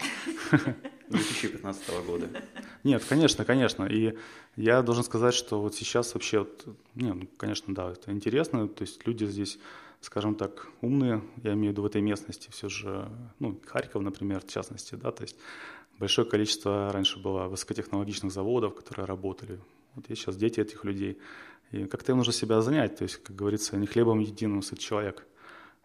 2015 1.09 2.07
года. 2.07 2.28
Нет, 2.85 3.04
конечно, 3.04 3.44
конечно. 3.44 3.85
И 3.85 4.16
я 4.57 4.83
должен 4.83 5.04
сказать, 5.04 5.35
что 5.35 5.61
вот 5.61 5.74
сейчас 5.74 6.14
вообще, 6.14 6.40
вот, 6.40 6.66
не, 6.94 7.12
ну, 7.12 7.28
конечно, 7.37 7.74
да, 7.74 7.92
это 7.92 8.12
интересно. 8.12 8.68
То 8.68 8.83
есть 8.83 9.07
люди 9.07 9.24
здесь, 9.24 9.59
скажем 10.00 10.35
так, 10.35 10.68
умные, 10.81 11.22
я 11.42 11.54
имею 11.54 11.70
в 11.70 11.72
виду 11.72 11.83
в 11.83 11.87
этой 11.87 12.00
местности, 12.00 12.50
все 12.50 12.68
же, 12.68 13.09
ну, 13.38 13.61
Харьков, 13.66 14.02
например, 14.02 14.40
в 14.40 14.48
частности, 14.48 14.94
да, 14.94 15.11
то 15.11 15.22
есть 15.22 15.37
большое 15.98 16.28
количество 16.28 16.90
раньше 16.92 17.18
было 17.18 17.48
высокотехнологичных 17.48 18.32
заводов, 18.32 18.74
которые 18.74 19.06
работали. 19.06 19.61
Вот 19.94 20.08
есть 20.08 20.22
сейчас 20.22 20.37
дети 20.37 20.61
этих 20.61 20.84
людей. 20.84 21.18
И 21.70 21.84
как-то 21.84 22.12
им 22.12 22.18
нужно 22.18 22.32
себя 22.32 22.61
занять, 22.62 22.96
то 22.96 23.02
есть, 23.02 23.16
как 23.16 23.37
говорится, 23.37 23.76
не 23.76 23.87
хлебом 23.87 24.20
единым 24.20 24.62
сыт 24.62 24.78
человек. 24.78 25.26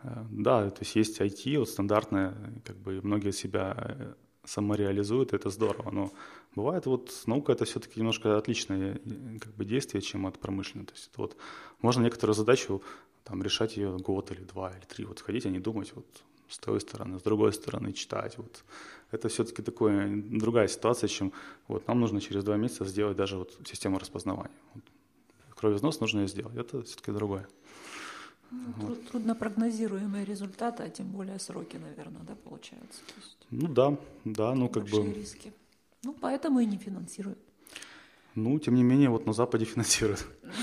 Э, 0.04 0.23
да, 0.30 0.69
то 0.69 0.82
есть 0.82 0.95
есть 0.95 1.19
IT, 1.19 1.58
вот 1.58 1.69
стандартное, 1.69 2.36
как 2.63 2.78
бы 2.78 3.02
многие 3.04 3.32
себя 3.32 3.76
э, 3.78 4.13
самореализуют, 4.45 5.34
это 5.34 5.49
здорово, 5.49 5.91
но 5.91 6.12
бывает 6.56 6.86
вот 6.86 7.12
наука 7.26 7.52
это 7.52 7.65
все-таки 7.65 7.99
немножко 7.99 8.38
отличное 8.38 8.99
э, 9.04 9.39
как 9.39 9.54
бы 9.56 9.65
действие, 9.65 10.02
чем 10.02 10.26
от 10.26 10.39
промышленной. 10.39 10.86
То 10.86 10.93
есть 10.93 11.12
вот 11.17 11.36
можно 11.82 12.04
некоторую 12.04 12.36
задачу 12.36 12.82
там 13.23 13.41
решать 13.43 13.78
ее 13.78 13.97
год 13.97 14.32
или 14.32 14.43
два 14.43 14.71
или 14.71 14.86
три, 14.86 15.06
вот 15.06 15.19
ходить, 15.19 15.45
а 15.45 15.49
не 15.49 15.60
думать 15.60 15.91
вот 15.95 16.06
с 16.49 16.58
той 16.58 16.79
стороны, 16.79 17.19
с 17.19 17.21
другой 17.21 17.53
стороны 17.53 17.93
читать, 17.93 18.38
вот 18.38 18.63
это 19.12 19.27
все-таки 19.27 19.62
такая 19.62 20.10
другая 20.15 20.67
ситуация, 20.67 21.08
чем 21.08 21.32
вот 21.67 21.88
нам 21.88 21.99
нужно 21.99 22.19
через 22.21 22.43
два 22.43 22.58
месяца 22.58 22.86
сделать 22.86 23.17
даже 23.17 23.38
вот 23.38 23.51
систему 23.65 23.99
распознавания. 23.99 24.58
Вот, 24.73 24.84
кровь 25.56 25.82
нужно 25.82 26.21
ее 26.21 26.27
сделать, 26.27 26.58
это 26.58 26.82
все-таки 26.84 27.12
другое. 27.12 27.47
Ну, 28.51 28.88
вот. 28.88 29.08
Трудно 29.08 29.36
прогнозируемые 29.36 30.25
результаты, 30.25 30.84
а 30.84 30.89
тем 30.89 31.08
более 31.08 31.39
сроки, 31.39 31.77
наверное, 31.77 32.21
да, 32.21 32.36
получаются. 32.36 33.01
Есть 33.17 33.38
ну 33.49 33.67
да, 33.67 33.97
да, 34.25 34.53
ну 34.53 34.69
как 34.69 34.84
бы... 34.84 35.13
риски. 35.13 35.53
Ну, 36.03 36.13
поэтому 36.13 36.60
и 36.60 36.65
не 36.65 36.77
финансируют. 36.77 37.39
Ну, 38.36 38.60
тем 38.60 38.75
не 38.75 38.84
менее, 38.84 39.10
вот 39.10 39.25
на 39.25 39.34
Западе 39.34 39.65
финансируют. 39.65 40.25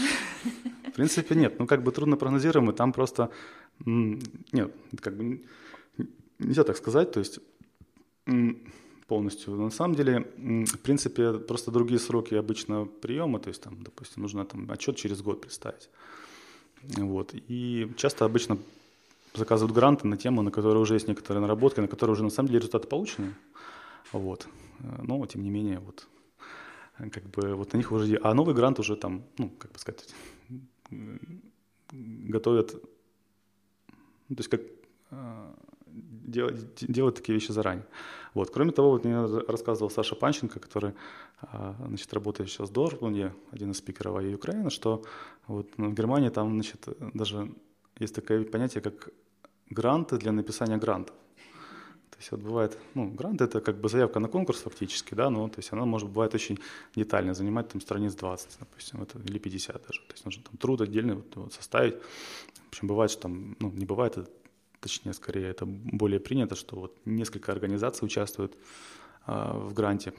В 0.88 0.92
принципе, 0.92 1.34
нет. 1.34 1.58
Ну, 1.58 1.66
как 1.66 1.82
бы 1.82 1.92
трудно 1.92 2.16
прогнозируемо, 2.16 2.72
там 2.72 2.92
просто... 2.92 3.30
Нет, 3.84 4.74
как 5.00 5.16
бы 5.16 5.42
нельзя 6.38 6.64
так 6.64 6.76
сказать. 6.76 7.12
То 7.12 7.20
есть 7.20 7.40
полностью. 9.06 9.56
На 9.56 9.70
самом 9.70 9.96
деле, 9.96 10.20
в 10.66 10.78
принципе, 10.78 11.32
просто 11.32 11.70
другие 11.70 11.98
сроки 11.98 12.34
обычно 12.34 12.84
приема, 12.84 13.40
то 13.40 13.48
есть 13.48 13.62
там, 13.62 13.82
допустим, 13.82 14.22
нужно 14.22 14.44
там 14.44 14.70
отчет 14.70 14.96
через 14.96 15.20
год 15.20 15.40
представить. 15.40 15.90
Вот. 16.96 17.34
И 17.48 17.90
часто 17.96 18.24
обычно 18.24 18.58
заказывают 19.34 19.74
гранты 19.74 20.06
на 20.06 20.16
тему, 20.16 20.42
на 20.42 20.50
которой 20.50 20.78
уже 20.78 20.94
есть 20.94 21.08
некоторые 21.08 21.40
наработки, 21.40 21.80
на 21.80 21.88
которые 21.88 22.12
уже 22.14 22.22
на 22.22 22.30
самом 22.30 22.48
деле 22.48 22.60
результаты 22.60 22.86
получены. 22.86 23.34
Вот. 24.12 24.48
Но, 25.02 25.26
тем 25.26 25.42
не 25.42 25.50
менее, 25.50 25.80
вот 25.80 26.06
как 27.12 27.24
бы 27.30 27.54
вот 27.54 27.72
на 27.72 27.78
них 27.78 27.92
уже... 27.92 28.18
А 28.22 28.34
новый 28.34 28.54
грант 28.54 28.78
уже 28.78 28.96
там, 28.96 29.22
ну, 29.38 29.50
как 29.58 29.72
бы 29.72 29.78
сказать, 29.78 30.08
готовят... 31.90 32.74
Ну, 34.28 34.36
то 34.36 34.40
есть 34.40 34.48
как 34.48 34.60
а, 35.10 35.54
делать, 35.86 36.74
делать 36.80 37.14
такие 37.16 37.34
вещи 37.34 37.52
заранее. 37.52 37.86
Вот. 38.34 38.50
Кроме 38.50 38.72
того, 38.72 38.90
вот 38.90 39.04
мне 39.04 39.26
рассказывал 39.48 39.90
Саша 39.90 40.14
Панченко, 40.14 40.60
который 40.60 40.92
а, 41.40 41.74
значит, 41.86 42.12
работает 42.12 42.50
сейчас 42.50 42.70
в 42.70 42.72
Дортмунде, 42.72 43.32
один 43.50 43.70
из 43.70 43.78
спикеров 43.78 44.16
АИ 44.16 44.34
Украины, 44.34 44.70
что 44.70 45.02
вот 45.46 45.68
в 45.76 45.94
Германии 45.94 46.28
там 46.28 46.52
значит, 46.52 46.88
даже 47.14 47.52
есть 47.98 48.14
такое 48.14 48.44
понятие, 48.44 48.82
как 48.82 49.10
гранты 49.68 50.16
для 50.16 50.32
написания 50.32 50.76
грантов. 50.76 51.16
Есть 52.20 52.32
вот 52.32 52.40
бывает, 52.40 52.78
ну, 52.94 53.08
грант 53.08 53.40
это 53.40 53.62
как 53.62 53.80
бы 53.80 53.88
заявка 53.88 54.20
на 54.20 54.28
конкурс 54.28 54.60
фактически, 54.60 55.14
да, 55.14 55.30
но 55.30 55.48
то 55.48 55.58
есть 55.58 55.72
она 55.72 55.86
может 55.86 56.10
бывает 56.10 56.34
очень 56.34 56.58
детально, 56.94 57.32
занимать 57.32 57.68
там 57.68 57.80
страниц 57.80 58.14
20, 58.14 58.58
допустим, 58.60 59.02
это, 59.02 59.18
или 59.18 59.38
50 59.38 59.82
даже. 59.86 60.00
То 60.00 60.12
есть 60.12 60.24
нужно 60.26 60.42
там 60.42 60.58
труд 60.58 60.82
отдельный 60.82 61.14
вот, 61.14 61.36
вот 61.36 61.54
составить. 61.54 61.94
В 61.94 62.68
общем, 62.68 62.88
бывает, 62.88 63.10
что 63.10 63.22
там, 63.22 63.56
ну, 63.58 63.70
не 63.70 63.86
бывает, 63.86 64.18
это 64.18 64.30
точнее, 64.80 65.14
скорее, 65.14 65.48
это 65.48 65.64
более 65.64 66.20
принято, 66.20 66.56
что 66.56 66.76
вот 66.76 66.94
несколько 67.06 67.52
организаций 67.52 68.04
участвуют 68.04 68.54
э, 69.26 69.52
в 69.54 69.72
гранте, 69.72 70.12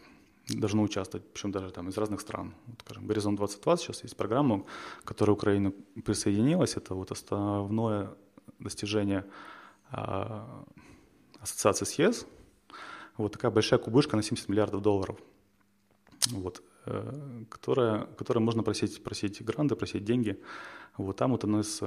должно 0.47 0.81
участвовать, 0.81 1.23
причем 1.31 1.51
даже 1.51 1.69
там 1.69 1.87
из 1.87 1.97
разных 1.97 2.21
стран. 2.21 2.55
Вот, 2.65 2.79
скажем, 2.79 3.05
Горизонт 3.05 3.37
2020 3.37 3.85
сейчас 3.85 4.03
есть 4.03 4.17
программа, 4.17 4.63
к 5.03 5.07
которой 5.07 5.31
Украина 5.31 5.71
присоединилась. 6.03 6.77
Это 6.77 6.95
вот 6.95 7.11
основное 7.11 8.09
достижение 8.57 9.23
э, 9.91 10.41
ассоциации 11.41 11.85
с 11.85 11.93
ЕС. 11.93 12.25
Вот 13.17 13.33
такая 13.33 13.51
большая 13.51 13.79
кубышка 13.79 14.15
на 14.15 14.23
70 14.23 14.49
миллиардов 14.49 14.81
долларов. 14.81 15.19
Вот, 16.27 16.63
э, 16.85 17.43
которая, 17.49 18.05
которая 18.05 18.43
можно 18.43 18.63
просить, 18.63 19.03
просить 19.03 19.43
гранты, 19.43 19.75
просить 19.75 20.05
деньги. 20.05 20.39
Вот 20.97 21.17
там 21.17 21.31
вот 21.31 21.43
одно 21.43 21.61
из 21.61 21.81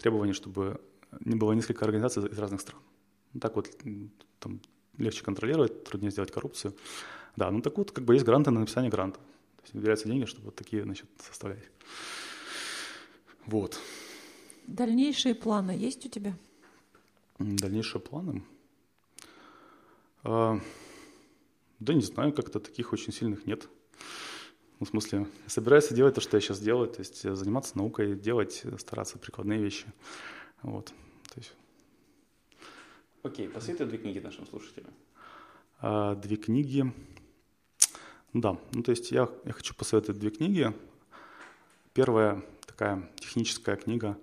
требований, 0.00 0.32
чтобы 0.32 0.80
не 1.20 1.36
было 1.36 1.52
несколько 1.52 1.84
организаций 1.84 2.26
из 2.28 2.38
разных 2.38 2.60
стран. 2.60 2.80
Ну, 3.32 3.40
так 3.40 3.56
вот, 3.56 3.68
там, 4.38 4.60
легче 4.98 5.24
контролировать, 5.24 5.84
труднее 5.84 6.10
сделать 6.10 6.30
коррупцию. 6.30 6.74
Да, 7.36 7.50
ну 7.50 7.60
так 7.60 7.76
вот, 7.78 7.90
как 7.90 8.04
бы 8.04 8.14
есть 8.14 8.24
гранты 8.24 8.50
на 8.50 8.60
написание 8.60 8.90
гранта. 8.90 9.18
То 9.18 9.62
есть 9.62 9.74
выделяются 9.74 10.08
деньги, 10.08 10.24
чтобы 10.24 10.46
вот 10.46 10.56
такие, 10.56 10.82
значит, 10.82 11.08
составлять. 11.18 11.64
Вот. 13.46 13.78
Дальнейшие 14.66 15.34
планы 15.34 15.72
есть 15.72 16.06
у 16.06 16.08
тебя? 16.08 16.36
Дальнейшие 17.38 18.00
планы? 18.00 18.42
А, 20.24 20.58
да 21.78 21.94
не 21.94 22.00
знаю, 22.00 22.32
как-то 22.32 22.60
таких 22.60 22.92
очень 22.92 23.12
сильных 23.12 23.46
нет. 23.46 23.68
Ну, 24.80 24.86
в 24.86 24.88
смысле, 24.88 25.26
я 25.44 25.48
собираюсь 25.48 25.88
делать 25.88 26.14
то, 26.14 26.20
что 26.20 26.36
я 26.36 26.40
сейчас 26.40 26.58
делаю, 26.60 26.88
то 26.88 26.98
есть 26.98 27.22
заниматься 27.22 27.78
наукой, 27.78 28.16
делать, 28.16 28.64
стараться 28.78 29.18
прикладные 29.18 29.62
вещи. 29.62 29.86
Вот. 30.62 30.86
То 30.86 31.36
есть... 31.36 31.52
Окей, 33.22 33.48
посоветуй 33.48 33.86
две 33.86 33.98
книги 33.98 34.18
нашим 34.18 34.46
слушателям. 34.46 34.92
А, 35.80 36.14
две 36.14 36.36
книги. 36.36 36.92
Да, 38.32 38.58
ну 38.72 38.82
то 38.82 38.90
есть 38.90 39.12
я, 39.12 39.28
я 39.44 39.52
хочу 39.52 39.74
посоветовать 39.74 40.20
две 40.20 40.30
книги. 40.30 40.74
Первая 41.92 42.42
такая 42.66 43.08
техническая 43.20 43.76
книга. 43.76 44.18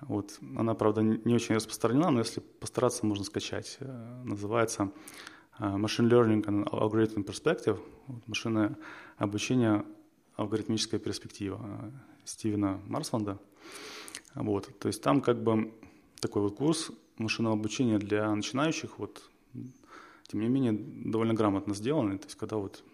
Вот, 0.00 0.38
она, 0.56 0.74
правда, 0.74 1.02
не 1.02 1.34
очень 1.34 1.56
распространена, 1.56 2.10
но 2.10 2.20
если 2.20 2.40
постараться, 2.40 3.04
можно 3.04 3.24
скачать. 3.24 3.78
Э, 3.80 4.22
называется 4.24 4.84
э, 4.84 5.37
Machine 5.58 6.08
Learning 6.08 6.44
and 6.44 6.64
Algorithm 6.70 7.24
Perspective. 7.24 7.78
Машинное 8.26 8.76
обучение, 9.16 9.84
алгоритмическая 10.36 11.00
перспектива 11.00 11.60
э, 11.62 11.90
Стивена 12.24 12.80
Марсванда. 12.86 13.38
Вот, 14.34 14.78
то 14.78 14.88
есть 14.88 15.02
там 15.02 15.20
как 15.20 15.42
бы 15.42 15.72
такой 16.20 16.42
вот 16.42 16.56
курс 16.56 16.90
машинного 17.16 17.56
обучения 17.56 17.98
для 17.98 18.32
начинающих, 18.34 18.98
вот, 18.98 19.28
тем 20.28 20.40
не 20.40 20.48
менее, 20.48 20.72
довольно 20.72 21.34
грамотно 21.34 21.74
сделанный. 21.74 22.18
То 22.18 22.26
есть 22.26 22.36
когда 22.36 22.56
вот 22.56 22.84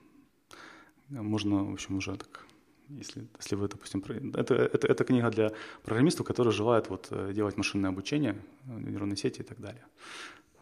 можно, 1.11 1.64
в 1.64 1.72
общем, 1.72 1.96
уже 1.96 2.16
так 2.16 2.46
если, 2.88 3.27
если 3.38 3.57
вы, 3.57 3.68
допустим, 3.68 4.05
это, 4.35 4.55
это, 4.55 4.87
это 4.87 5.05
книга 5.05 5.31
для 5.31 5.53
программистов, 5.83 6.27
которые 6.27 6.53
желают 6.53 6.90
вот, 6.90 7.09
э, 7.11 7.33
делать 7.33 7.57
машинное 7.57 7.90
обучение, 7.90 8.37
э, 8.66 8.79
нейронные 8.79 9.16
сети 9.16 9.40
и 9.40 9.44
так 9.44 9.59
далее. 9.59 9.85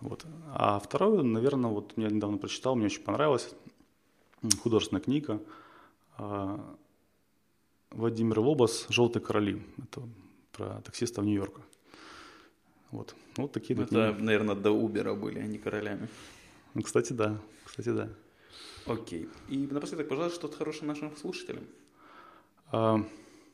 Вот. 0.02 0.26
А 0.52 0.80
второе, 0.80 1.22
наверное, 1.22 1.70
вот 1.70 1.92
я 1.96 2.08
недавно 2.08 2.36
прочитал, 2.36 2.74
мне 2.74 2.86
очень 2.86 3.02
понравилось, 3.02 3.54
художественная 4.60 5.00
книга 5.00 5.40
а, 6.18 6.76
Владимир 7.90 8.40
Лобос 8.40 8.86
«Желтые 8.88 9.22
короли». 9.22 9.62
Это 9.78 10.02
про 10.50 10.80
таксистов 10.82 11.24
Нью-Йорка. 11.24 11.62
Вот. 12.90 13.14
вот 13.36 13.52
такие 13.52 13.78
Это, 13.80 13.88
книги. 13.88 14.22
наверное, 14.22 14.56
до 14.56 14.72
Убера 14.72 15.14
были, 15.14 15.38
а 15.38 15.46
не 15.46 15.58
королями. 15.58 16.08
Ну, 16.74 16.82
кстати, 16.82 17.12
да. 17.12 17.38
Кстати, 17.64 17.90
да. 17.90 18.08
Окей. 18.86 19.28
И 19.48 19.68
напоследок, 19.70 20.08
пожалуйста, 20.08 20.36
что-то 20.36 20.56
хорошее 20.56 20.86
нашим 20.88 21.16
слушателям. 21.16 21.64
А, 22.72 22.98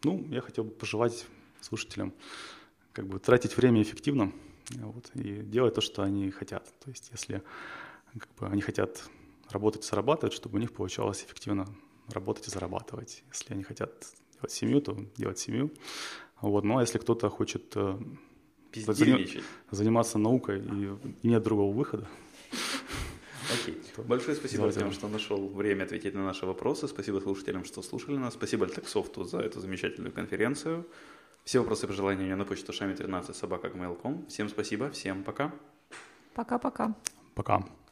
ну, 0.03 0.25
я 0.31 0.41
хотел 0.41 0.65
бы 0.65 0.71
пожелать 0.71 1.27
слушателям 1.61 2.15
как 2.93 3.07
бы 3.07 3.19
тратить 3.19 3.57
время 3.57 3.83
эффективно 3.83 4.33
вот, 4.76 5.11
и 5.14 5.42
делать 5.42 5.74
то, 5.74 5.81
что 5.81 6.02
они 6.02 6.31
хотят. 6.31 6.72
То 6.81 6.90
есть 6.90 7.11
если 7.12 7.42
как 8.18 8.28
бы, 8.38 8.46
они 8.46 8.61
хотят 8.61 9.04
работать 9.50 9.85
и 9.85 9.88
зарабатывать, 9.88 10.35
чтобы 10.35 10.57
у 10.57 10.61
них 10.61 10.72
получалось 10.72 11.24
эффективно 11.24 11.66
работать 12.09 12.48
и 12.48 12.50
зарабатывать. 12.50 13.24
Если 13.33 13.54
они 13.54 13.62
хотят 13.62 13.90
делать 14.35 14.52
семью, 14.52 14.81
то 14.81 14.96
делать 15.16 15.38
семью. 15.38 15.72
Вот. 16.40 16.64
Ну 16.64 16.78
а 16.78 16.83
если 16.83 16.98
кто-то 16.98 17.28
хочет 17.28 17.72
э, 17.76 17.98
заниматься 19.70 20.18
наукой 20.18 20.61
и, 20.61 20.90
и 21.22 21.28
нет 21.28 21.42
другого 21.42 21.74
выхода, 21.74 22.09
Окей. 23.52 23.81
Большое 23.96 24.37
спасибо 24.37 24.70
всем, 24.70 24.92
что 24.92 25.09
нашел 25.09 25.48
время 25.48 25.85
ответить 25.85 26.14
на 26.14 26.24
наши 26.24 26.46
вопросы. 26.46 26.88
Спасибо 26.88 27.20
слушателям, 27.20 27.64
что 27.64 27.83
слушали 27.83 28.16
нас. 28.16 28.35
Спасибо 28.35 28.66
Альтексофту 28.66 29.24
за 29.24 29.38
эту 29.38 29.61
замечательную 29.61 30.12
конференцию. 30.12 30.87
Все 31.44 31.61
вопросы 31.61 31.87
и 31.87 31.88
пожелания 31.88 32.22
у 32.22 32.24
меня 32.27 32.37
на 32.37 32.44
почту 32.44 32.72
шами13 32.72 33.35
собака 33.35 33.70
Всем 34.29 34.48
спасибо, 34.48 34.90
всем 34.90 35.24
пока. 35.24 35.53
Пока-пока. 36.35 36.94
Пока. 37.35 37.57
-пока. 37.57 37.62
пока. 37.64 37.88